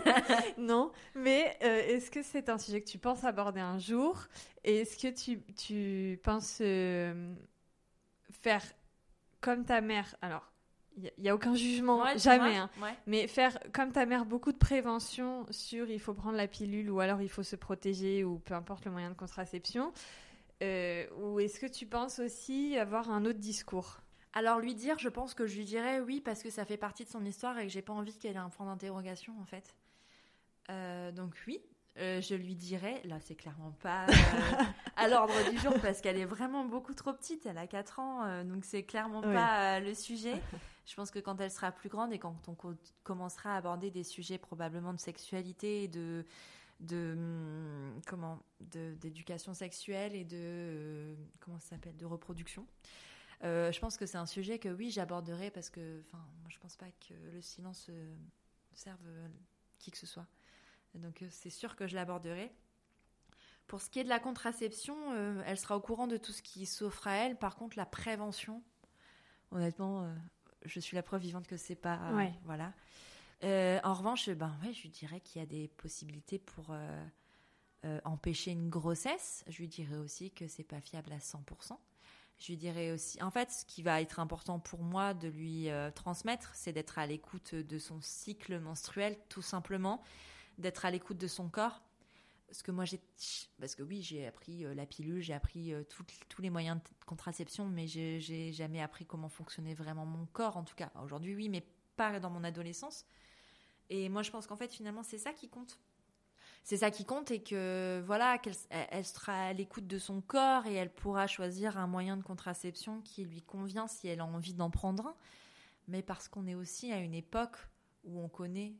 [0.57, 4.25] non, mais euh, est-ce que c'est un sujet que tu penses aborder un jour?
[4.63, 7.33] Et est-ce que tu, tu penses euh,
[8.31, 8.63] faire
[9.41, 10.15] comme ta mère?
[10.21, 10.49] Alors,
[10.95, 12.57] il n'y a, aucun jugement, jamais.
[12.57, 12.69] Hein.
[13.05, 16.99] Mais faire comme ta mère beaucoup de prévention sur il faut prendre la pilule ou
[16.99, 19.93] alors il faut se protéger ou peu importe le moyen de contraception.
[20.61, 23.99] Euh, ou est-ce que tu penses aussi avoir un autre discours?
[24.33, 27.03] Alors lui dire, je pense que je lui dirais oui parce que ça fait partie
[27.03, 29.73] de son histoire et que j'ai pas envie qu'elle ait un point d'interrogation en fait.
[30.69, 31.59] Euh, donc oui,
[31.97, 34.05] euh, je lui dirais, là c'est clairement pas
[34.97, 38.43] à l'ordre du jour parce qu'elle est vraiment beaucoup trop petite, elle a 4 ans,
[38.43, 40.39] donc c'est clairement pas le sujet.
[40.85, 42.55] Je pense que quand elle sera plus grande et quand on
[43.03, 46.25] commencera à aborder des sujets probablement de sexualité et de
[46.79, 52.65] de hum, comment d'éducation sexuelle et de euh, comment ça s'appelle de reproduction.
[53.43, 56.57] Euh, je pense que c'est un sujet que oui j'aborderai parce que enfin moi je
[56.59, 58.15] pense pas que le silence euh,
[58.73, 58.99] serve
[59.77, 60.27] qui que ce soit.
[60.95, 62.51] Donc c'est sûr que je l'aborderai.
[63.67, 64.95] Pour ce qui est de la contraception,
[65.45, 67.37] elle sera au courant de tout ce qui s'offre à elle.
[67.37, 68.63] Par contre, la prévention,
[69.51, 70.11] honnêtement,
[70.65, 72.11] je suis la preuve vivante que c'est pas.
[72.45, 72.73] Voilà.
[73.43, 77.05] Euh, en revanche, ben je lui dirais qu'il y a des possibilités pour euh,
[77.85, 79.43] euh, empêcher une grossesse.
[79.47, 81.77] Je lui dirais aussi que c'est pas fiable à 100%.
[82.37, 85.67] Je lui dirais aussi, en fait, ce qui va être important pour moi de lui
[85.93, 90.01] transmettre, c'est d'être à l'écoute de son cycle menstruel, tout simplement,
[90.57, 91.81] d'être à l'écoute de son corps,
[92.47, 93.01] parce que moi j'ai
[93.59, 95.73] parce que oui j'ai appris la pilule j'ai appris
[96.29, 100.63] tous les moyens de contraception mais j'ai jamais appris comment fonctionnait vraiment mon corps en
[100.63, 101.63] tout cas aujourd'hui oui mais
[101.95, 103.05] pas dans mon adolescence
[103.89, 105.79] et moi je pense qu'en fait finalement c'est ça qui compte.
[106.63, 110.67] C'est ça qui compte et que voilà qu'elle elle sera à l'écoute de son corps
[110.67, 114.53] et elle pourra choisir un moyen de contraception qui lui convient si elle a envie
[114.53, 115.15] d'en prendre un.
[115.87, 117.57] Mais parce qu'on est aussi à une époque
[118.03, 118.75] où on connaît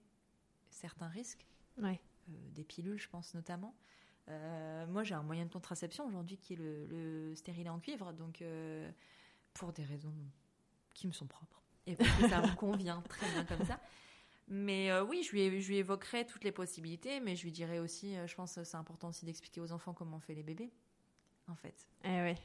[0.69, 1.45] certains risques
[1.81, 1.99] ouais.
[2.29, 3.75] euh, des pilules, je pense notamment.
[4.29, 8.13] Euh, moi, j'ai un moyen de contraception aujourd'hui qui est le, le stérilet en cuivre,
[8.13, 8.89] donc euh,
[9.53, 10.13] pour des raisons
[10.93, 11.63] qui me sont propres.
[11.87, 13.79] Et parce que ça me convient très bien comme ça.
[14.49, 18.15] Mais oui, je lui, je lui évoquerai toutes les possibilités, mais je lui dirai aussi,
[18.25, 20.71] je pense que c'est important aussi d'expliquer aux enfants comment on fait les bébés,
[21.47, 21.87] en fait.
[22.03, 22.35] Eh oui.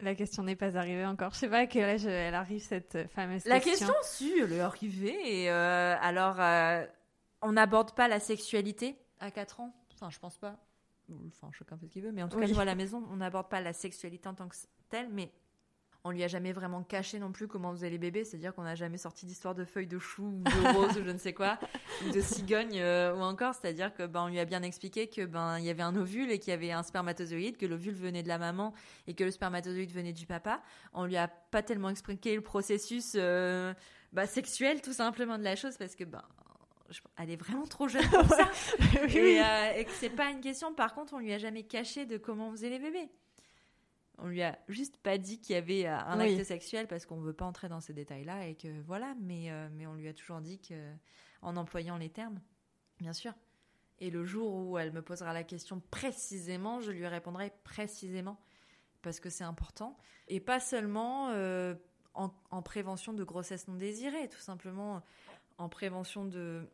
[0.00, 1.34] La question n'est pas arrivée encore.
[1.34, 3.86] Je sais pas à quel âge elle arrive, cette fameuse la question.
[3.86, 5.42] La question, si, elle est arrivée.
[5.42, 6.36] Et alors,
[7.42, 9.72] on n'aborde pas la sexualité à 4 ans?
[9.92, 10.58] Enfin, je pense pas.
[11.28, 12.10] Enfin, chacun fait ce qu'il veut.
[12.10, 14.56] Mais en tout cas, à la maison, on n'aborde pas la sexualité en tant que
[14.88, 15.30] telle, mais
[16.04, 18.24] on lui a jamais vraiment caché non plus comment faisaient les bébés.
[18.24, 21.10] C'est-à-dire qu'on n'a jamais sorti d'histoire de feuilles de chou ou de rose ou je
[21.10, 21.58] ne sais quoi,
[22.06, 23.54] ou de cigogne euh, ou encore.
[23.54, 26.30] C'est-à-dire que ben, on lui a bien expliqué que ben il y avait un ovule
[26.30, 28.74] et qu'il y avait un spermatozoïde, que l'ovule venait de la maman
[29.06, 30.60] et que le spermatozoïde venait du papa.
[30.92, 33.72] On lui a pas tellement expliqué le processus euh,
[34.12, 36.22] bah, sexuel tout simplement de la chose parce que ben
[37.16, 38.50] elle est vraiment trop jeune pour ça.
[38.82, 40.74] Euh, et, que c'est pas une question.
[40.74, 43.08] Par contre, on lui a jamais caché de comment on faisait les bébés.
[44.18, 47.20] On lui a juste pas dit qu'il y avait euh, un acte sexuel parce qu'on
[47.20, 49.14] veut pas entrer dans ces détails-là et que voilà.
[49.20, 50.74] Mais euh, mais on lui a toujours dit que
[51.42, 52.40] en employant les termes,
[52.98, 53.34] bien sûr.
[53.98, 58.40] Et le jour où elle me posera la question précisément, je lui répondrai précisément
[59.02, 59.96] parce que c'est important.
[60.28, 61.74] Et pas seulement euh,
[62.14, 65.02] en, prévention de grossesse non désirée, tout simplement
[65.58, 66.68] en prévention de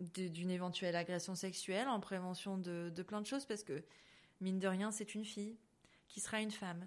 [0.00, 3.84] d'une éventuelle agression sexuelle, en prévention de, plein de choses, parce que
[4.40, 5.56] mine de rien, c'est une fille
[6.14, 6.86] qui sera une femme.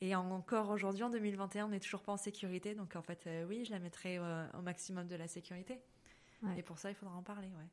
[0.00, 3.46] Et encore aujourd'hui, en 2021, on n'est toujours pas en sécurité, donc en fait, euh,
[3.46, 5.80] oui, je la mettrai euh, au maximum de la sécurité.
[6.56, 7.68] Et pour ça, il faudra en parler, ouais.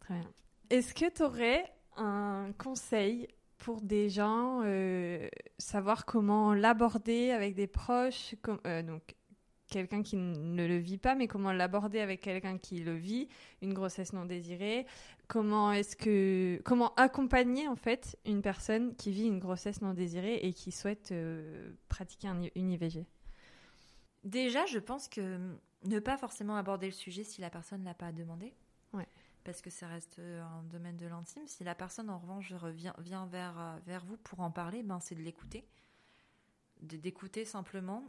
[0.00, 0.32] Très bien.
[0.70, 1.64] Est-ce que tu aurais
[1.96, 3.26] un conseil
[3.58, 5.28] pour des gens, euh,
[5.58, 9.16] savoir comment l'aborder avec des proches, donc
[9.70, 13.28] quelqu'un qui ne le vit pas, mais comment l'aborder avec quelqu'un qui le vit,
[13.62, 14.86] une grossesse non désirée.
[15.28, 20.36] Comment est-ce que, comment accompagner en fait une personne qui vit une grossesse non désirée
[20.42, 23.06] et qui souhaite euh, pratiquer un, une IVG.
[24.24, 25.38] Déjà, je pense que
[25.84, 28.52] ne pas forcément aborder le sujet si la personne l'a pas demandé.
[28.92, 29.06] Ouais
[29.44, 31.46] parce que ça reste euh, un domaine de l'intime.
[31.46, 35.00] Si la personne, en revanche, revient, vient vers, euh, vers vous pour en parler, ben,
[35.00, 35.66] c'est de l'écouter.
[36.80, 38.04] D'écouter simplement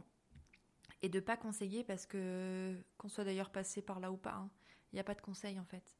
[1.02, 4.50] et de pas conseiller parce que, qu'on soit d'ailleurs passé par là ou pas, hein,
[4.92, 5.96] il n'y a pas de conseil en fait.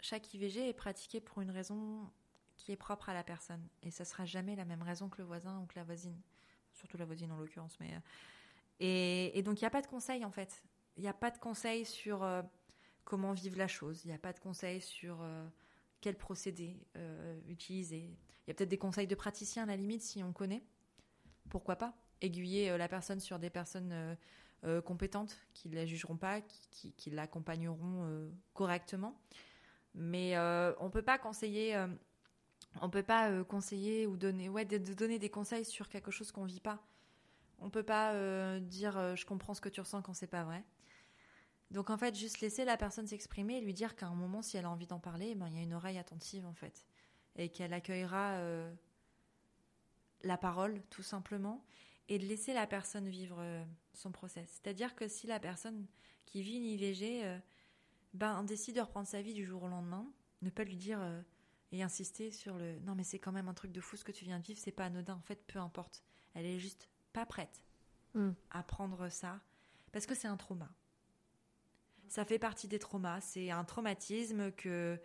[0.00, 2.10] Chaque IVG est pratiqué pour une raison
[2.56, 3.66] qui est propre à la personne.
[3.82, 6.20] Et ça sera jamais la même raison que le voisin ou que la voisine.
[6.72, 7.78] Surtout la voisine en l'occurrence.
[7.80, 7.94] Mais...
[7.94, 8.00] Euh,
[8.80, 10.64] et, donc il n'y a pas de conseil en fait.
[10.96, 12.24] Il n'y a pas de conseil sur
[13.04, 14.04] comment vivre la chose.
[14.04, 15.46] Il n'y a pas de conseils sur euh,
[16.00, 18.16] quel procédé euh, utiliser.
[18.46, 20.64] Il y a peut-être des conseils de praticiens à la limite si on connaît.
[21.48, 24.16] Pourquoi pas Aiguiller euh, la personne sur des personnes
[24.84, 29.20] compétentes qui ne la jugeront pas, qui, l'accompagneront correctement.
[29.96, 31.76] Mais on ne peut pas conseiller.
[32.80, 36.44] on peut pas conseiller ou donner, ouais, de, donner des conseils sur quelque chose qu'on
[36.44, 36.80] vit pas.
[37.58, 38.14] On peut pas
[38.60, 40.62] dire je comprends ce que tu ressens quand c'est pas vrai.
[41.72, 44.58] Donc en fait, juste laisser la personne s'exprimer et lui dire qu'à un moment, si
[44.58, 46.84] elle a envie d'en parler, eh ben, il y a une oreille attentive en fait.
[47.36, 48.70] Et qu'elle accueillera euh,
[50.22, 51.64] la parole tout simplement
[52.08, 54.60] et de laisser la personne vivre euh, son process.
[54.62, 55.86] C'est-à-dire que si la personne
[56.26, 57.38] qui vit une IVG euh,
[58.14, 60.06] ben, décide de reprendre sa vie du jour au lendemain,
[60.42, 61.00] ne pas lui dire
[61.70, 64.12] et insister sur le non mais c'est quand même un truc de fou ce que
[64.12, 65.14] tu viens de vivre, c'est pas anodin.
[65.14, 66.02] En fait, peu importe.
[66.34, 67.62] Elle est juste pas prête
[68.14, 68.32] hmm.
[68.50, 69.40] à prendre ça
[69.92, 70.68] parce que c'est un trauma
[72.12, 73.22] ça fait partie des traumas.
[73.22, 75.00] C'est un traumatisme que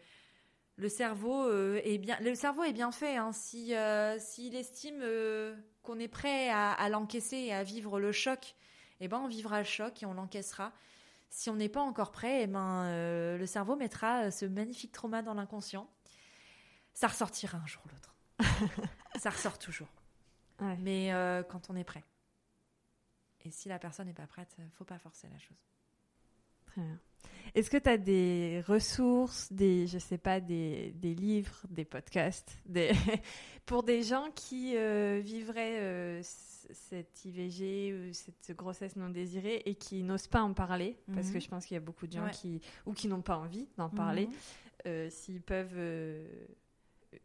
[0.78, 2.18] le cerveau euh, est bien.
[2.22, 3.18] Le cerveau est bien fait.
[3.18, 3.32] Hein.
[3.32, 8.56] Si euh, s'il estime euh, qu'on est prêt à, l'encaisser et à vivre le choc,
[9.00, 10.72] eh ben on vivra le choc et on l'encaissera.
[11.30, 15.34] Si on n'est pas encore prêt, eh ben le cerveau mettra ce magnifique trauma dans
[15.34, 15.90] l'inconscient.
[16.94, 18.16] Ça ressortira un jour ou l'autre.
[19.20, 19.90] ça ressort toujours.
[20.80, 21.12] Mais
[21.50, 22.04] quand on est prêt.
[23.46, 26.98] Et si la personne n'est pas prête, faut pas forcer la chose.
[27.57, 32.55] Est-ce que tu as des ressources, des, je sais pas, des, des livres, des podcasts,
[32.65, 32.91] des
[33.65, 39.74] pour des gens qui euh, vivraient euh, cette IVG ou cette grossesse non désirée et
[39.74, 41.41] qui n'osent pas en parler, parce que mhm.
[41.41, 43.89] je pense qu'il y a beaucoup de gens qui, ou qui n'ont pas envie d'en
[43.89, 44.34] parler, mhm.
[44.86, 45.80] euh, s'ils peuvent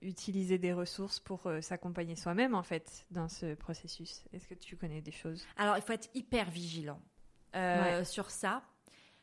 [0.00, 4.24] utiliser des ressources pour s'accompagner soi-même, en fait, dans ce processus.
[4.32, 5.44] Est-ce que tu connais des choses?
[5.58, 7.00] Alors, il faut être hyper vigilant
[8.04, 8.62] sur ça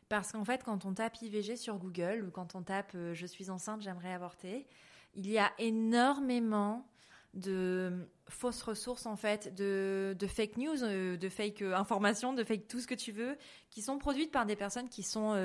[0.10, 3.26] parce qu'en fait, quand on tape IVG sur Google ou quand on tape euh, je
[3.28, 4.66] suis enceinte, j'aimerais avorter,
[5.14, 6.88] il y a énormément
[7.36, 12.68] de fausses ressources en fait, de, fake news, euh, de fake euh, informations, de fake
[12.68, 13.38] tout ce que tu veux,
[13.70, 15.36] qui sont produites par des personnes qui sont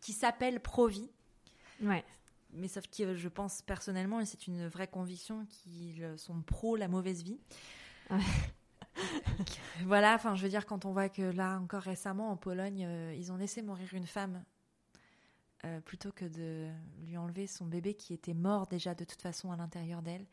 [0.00, 1.08] qui, s'appellent pro-vie.
[1.82, 2.04] Ouais.
[2.52, 6.88] Mais sauf que je pense personnellement, et c'est une vraie conviction, qu'ils sont pro la
[6.88, 7.40] mauvaise vie.
[8.10, 8.18] Ouais.
[9.84, 13.14] voilà, enfin, je veux dire, quand on voit que là, encore récemment, en Pologne, euh,
[13.16, 14.42] ils ont laissé mourir une femme
[15.64, 16.68] euh, plutôt que de
[17.02, 20.26] lui enlever son bébé qui était mort déjà de toute façon à l'intérieur d'elle.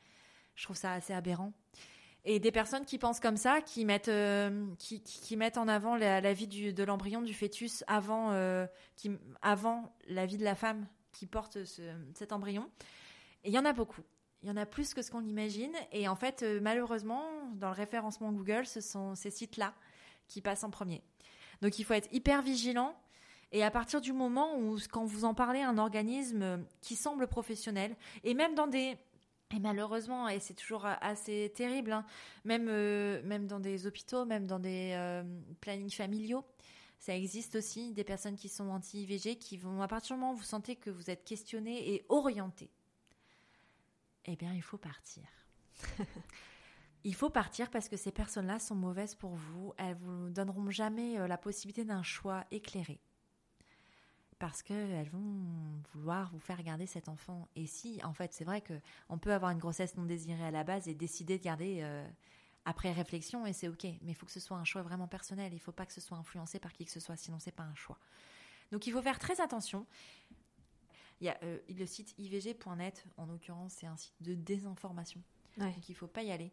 [0.55, 1.53] Je trouve ça assez aberrant.
[2.25, 6.33] Et des personnes qui pensent comme ça, qui mettent, euh, qui, mettent en avant la,
[6.33, 8.31] vie de l'embryon, du fœtus, avant,
[9.41, 12.69] avant la vie de la femme qui porte cet embryon.
[13.45, 14.01] Il y en a beaucoup.
[14.47, 15.73] Il y en a plus que ce qu'on imagine.
[15.91, 17.21] Et en fait, euh, malheureusement,
[17.55, 19.73] dans le référencement Google, ce sont ces sites-là
[20.29, 21.03] qui passent en premier.
[21.61, 22.95] Donc il faut être hyper vigilant.
[23.51, 27.97] Et à partir du moment où, quand vous en parlez un organisme qui semble professionnel,
[28.23, 28.95] et même dans des...
[29.53, 32.05] Et malheureusement, et c'est toujours assez terrible, hein,
[32.45, 35.23] même, euh, dans des hôpitaux, même dans des euh,
[35.59, 36.45] plannings familiaux,
[36.99, 40.37] ça existe aussi des personnes qui sont anti-IVG qui vont, à partir du moment où
[40.37, 42.69] vous sentez que vous êtes questionné et orienté
[44.27, 45.23] eh bien, il faut partir.
[47.03, 49.73] il faut partir parce que ces personnes-là sont mauvaises pour vous.
[49.77, 52.99] Elles vous donneront jamais euh, la possibilité d'un choix éclairé.
[54.39, 57.47] parce qu'elles vont vouloir vous faire garder cet enfant.
[57.55, 58.73] Et si, en fait, c'est vrai que
[59.09, 62.07] on peut avoir une grossesse non désirée à la base et décider de garder euh,
[62.65, 63.85] après réflexion, et c'est ok.
[63.85, 65.53] Mais il faut que ce soit un choix vraiment personnel.
[65.53, 67.51] Il ne faut pas que ce soit influencé par qui que ce soit, sinon c'est
[67.51, 67.97] pas un choix.
[68.71, 69.85] Donc il faut faire très attention.
[71.19, 75.21] Il y a euh, le site ivg.net, en l'occurrence, c'est un site de désinformation.
[75.57, 76.51] Donc il ne faut pas y aller.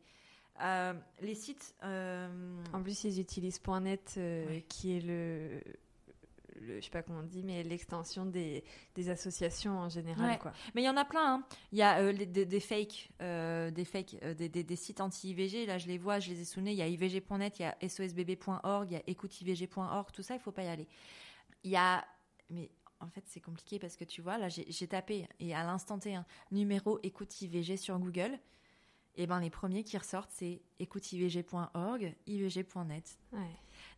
[0.63, 1.75] Euh, les sites.
[1.83, 4.19] En plus, ils utilisent .net,
[4.69, 5.61] qui est le
[6.61, 10.39] le, je sais pas comment on dit, mais l'extension des, des, associations en général.
[10.39, 10.53] Quoi.
[10.75, 11.37] Mais il y en a plein.
[11.37, 11.45] Hein.
[11.73, 15.67] Il y a euh, des, des, fakes, euh, des, fakes euh, des, des, sites anti-IVG.
[15.67, 16.73] Là, je les vois, je les ai souvenus.
[16.73, 20.13] Il y a ivg.net, il y a sosbb.org, il y a écouteivg.org.
[20.13, 20.87] Tout ça, il faut pas y aller.
[21.63, 22.05] Il y a.
[22.51, 25.99] Mais en fait, c'est compliqué parce que tu vois, là, j'ai tapé et à l'instant
[25.99, 28.39] T, un numéro écoute IVG sur Google.
[29.17, 33.19] Et eh ben les premiers qui ressortent, c'est écouteivg.org, ivg.net.
[33.33, 33.41] Ouais.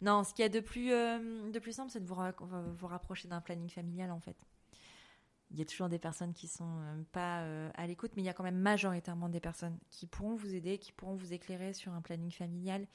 [0.03, 2.17] Non, ce qu'il y a de plus, euh, de plus simple, c'est de vous,
[2.77, 4.37] vous rapprocher d'un planning familial, en fait.
[5.51, 8.27] Il y a toujours des personnes qui sont euh, pas euh, à l'écoute, mais il
[8.27, 11.73] y a quand même majoritairement des personnes qui pourront vous aider, qui pourront vous éclairer
[11.73, 12.87] sur un planning familial euh,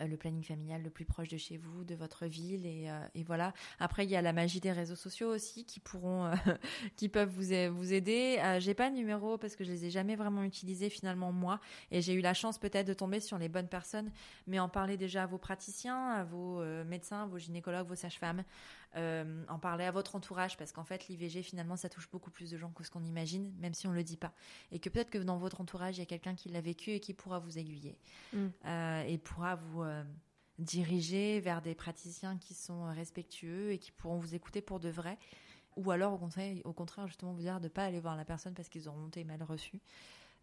[0.00, 3.22] le planning familial le plus proche de chez vous, de votre ville et, euh, et,
[3.22, 3.52] voilà.
[3.78, 6.34] Après il y a la magie des réseaux sociaux aussi qui pourront, euh,
[7.12, 8.40] peuvent vous aider.
[8.58, 12.00] j'ai pas de numéro parce que je les ai jamais vraiment utilisés finalement moi et
[12.00, 14.10] j'ai eu la chance peut-être de tomber sur les bonnes personnes,
[14.46, 18.44] mais en parler déjà à vos praticiens, à vos médecins, vos gynécologues, vos sages-femmes,
[18.94, 22.58] en parler à votre entourage parce qu'en fait l'IVG finalement ça touche beaucoup plus de
[22.58, 24.32] gens que ce qu'on imagine, même si on le dit pas
[24.70, 27.00] et que peut-être que dans votre entourage il y a quelqu'un qui l'a vécu et
[27.00, 27.98] qui pourra vous aiguiller
[28.32, 28.48] mm.
[29.06, 30.04] et pourra vous euh,
[30.58, 35.18] diriger vers des praticiens qui sont respectueux et qui pourront vous écouter pour de vrai.
[35.76, 38.24] Ou alors, au contraire, au contraire justement, vous dire de ne pas aller voir la
[38.24, 39.80] personne parce qu'ils auront été mal reçus.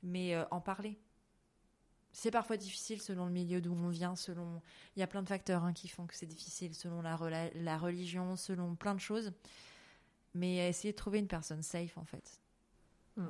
[0.02, 0.98] Mais euh, en parler.
[2.12, 4.62] C'est parfois difficile selon le milieu d'où on vient, selon.
[4.96, 7.18] Il y a plein de facteurs hein, qui font que c'est difficile, selon la,
[7.54, 9.32] la religion, selon plein de choses.
[10.34, 12.40] Mais essayer de trouver une personne safe, en fait.
[13.16, 13.28] Hmm.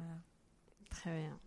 [0.90, 1.40] Très bien.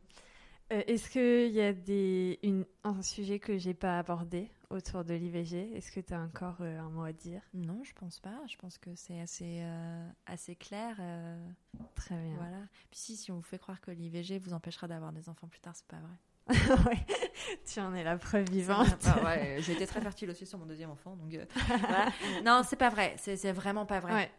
[0.73, 5.13] Euh, est-ce qu'il y a des, une, un sujet que j'ai pas abordé autour de
[5.13, 7.43] l'IVG Est-ce que tu as encore euh, un mot à dire?
[7.53, 8.41] Non, je pense pas.
[8.49, 10.97] Je pense que c'est assez, euh, assez clair.
[11.95, 12.37] Très bien.
[12.37, 12.61] Voilà.
[12.91, 15.61] Puis si, si on vous fait croire que l'IVG vous empêchera d'avoir des enfants plus
[15.61, 16.17] tard, c'est pas vrai.
[16.49, 17.07] ouais,
[17.65, 19.07] tu en es la preuve vivante.
[19.25, 21.31] ouais, j'ai été très fertile aussi sur mon deuxième enfant, donc
[21.67, 22.09] voilà.
[22.45, 23.15] Non, c'est pas vrai.
[23.19, 24.31] C'est vraiment pas vrai.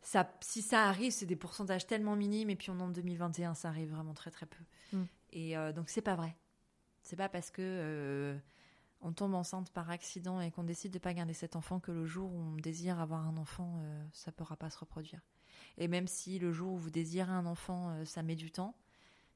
[0.00, 3.54] Ça, si ça arrive, c'est des pourcentages tellement minimes, et puis on est en 2021,
[3.54, 4.62] ça arrive vraiment très très peu.
[4.92, 5.04] Mm.
[5.32, 6.36] Et euh, donc c'est pas vrai.
[7.02, 8.38] C'est pas parce que euh,
[9.00, 12.06] on tombe enceinte par accident et qu'on décide de pas garder cet enfant que le
[12.06, 15.20] jour où on désire avoir un enfant, euh, ça pourra pas se reproduire.
[15.76, 18.74] Et même si le jour où vous désirez un enfant, ça met du temps,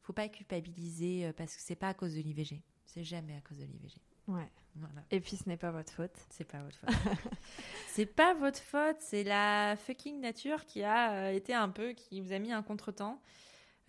[0.02, 2.62] faut pas culpabiliser parce que c'est pas à cause de l'IVG.
[2.84, 3.96] C'est jamais à cause de l'IVG.
[4.28, 4.50] Ouais.
[4.74, 5.02] Voilà.
[5.10, 6.14] Et puis ce n'est pas votre faute.
[6.30, 6.90] C'est pas votre faute.
[7.88, 8.96] c'est pas votre faute.
[9.00, 13.20] C'est la fucking nature qui a été un peu, qui vous a mis un contretemps.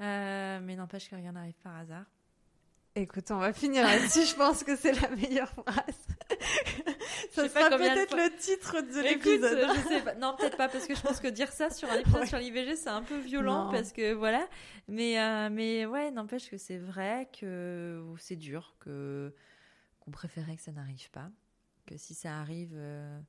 [0.02, 2.06] Euh, mais n'empêche que rien n'arrive par hasard.
[2.96, 4.26] Écoute, on va finir là-dessus.
[4.26, 6.08] je pense que c'est la meilleure phrase.
[7.34, 9.68] Ça sera peut-être le titre de l'épisode.
[9.76, 10.16] je sais pas.
[10.16, 12.76] Non, peut-être pas parce que je pense que dire ça sur un épisode sur l'IVG,
[12.76, 14.48] c'est un peu violent parce que voilà.
[14.88, 19.34] Mais euh, mais ouais, n'empêche que c'est vrai que c'est dur, que
[20.00, 21.30] qu'on préférait que ça n'arrive pas,
[21.86, 22.74] que si ça arrive.
[22.74, 23.20] Euh,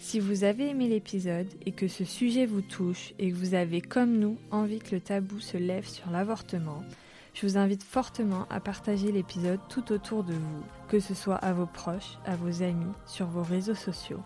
[0.00, 3.80] Si vous avez aimé l'épisode et que ce sujet vous touche et que vous avez
[3.80, 6.84] comme nous envie que le tabou se lève sur l'avortement,
[7.32, 11.52] je vous invite fortement à partager l'épisode tout autour de vous, que ce soit à
[11.52, 14.20] vos proches, à vos amis, sur vos réseaux sociaux.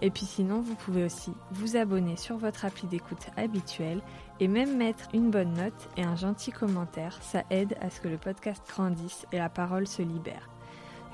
[0.00, 4.00] Et puis sinon, vous pouvez aussi vous abonner sur votre appli d'écoute habituelle
[4.40, 7.18] et même mettre une bonne note et un gentil commentaire.
[7.20, 10.48] Ça aide à ce que le podcast grandisse et la parole se libère.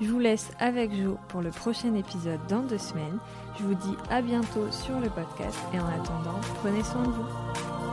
[0.01, 3.17] Je vous laisse avec Jo pour le prochain épisode dans deux semaines.
[3.57, 7.84] Je vous dis à bientôt sur le podcast et en attendant, prenez soin de vous.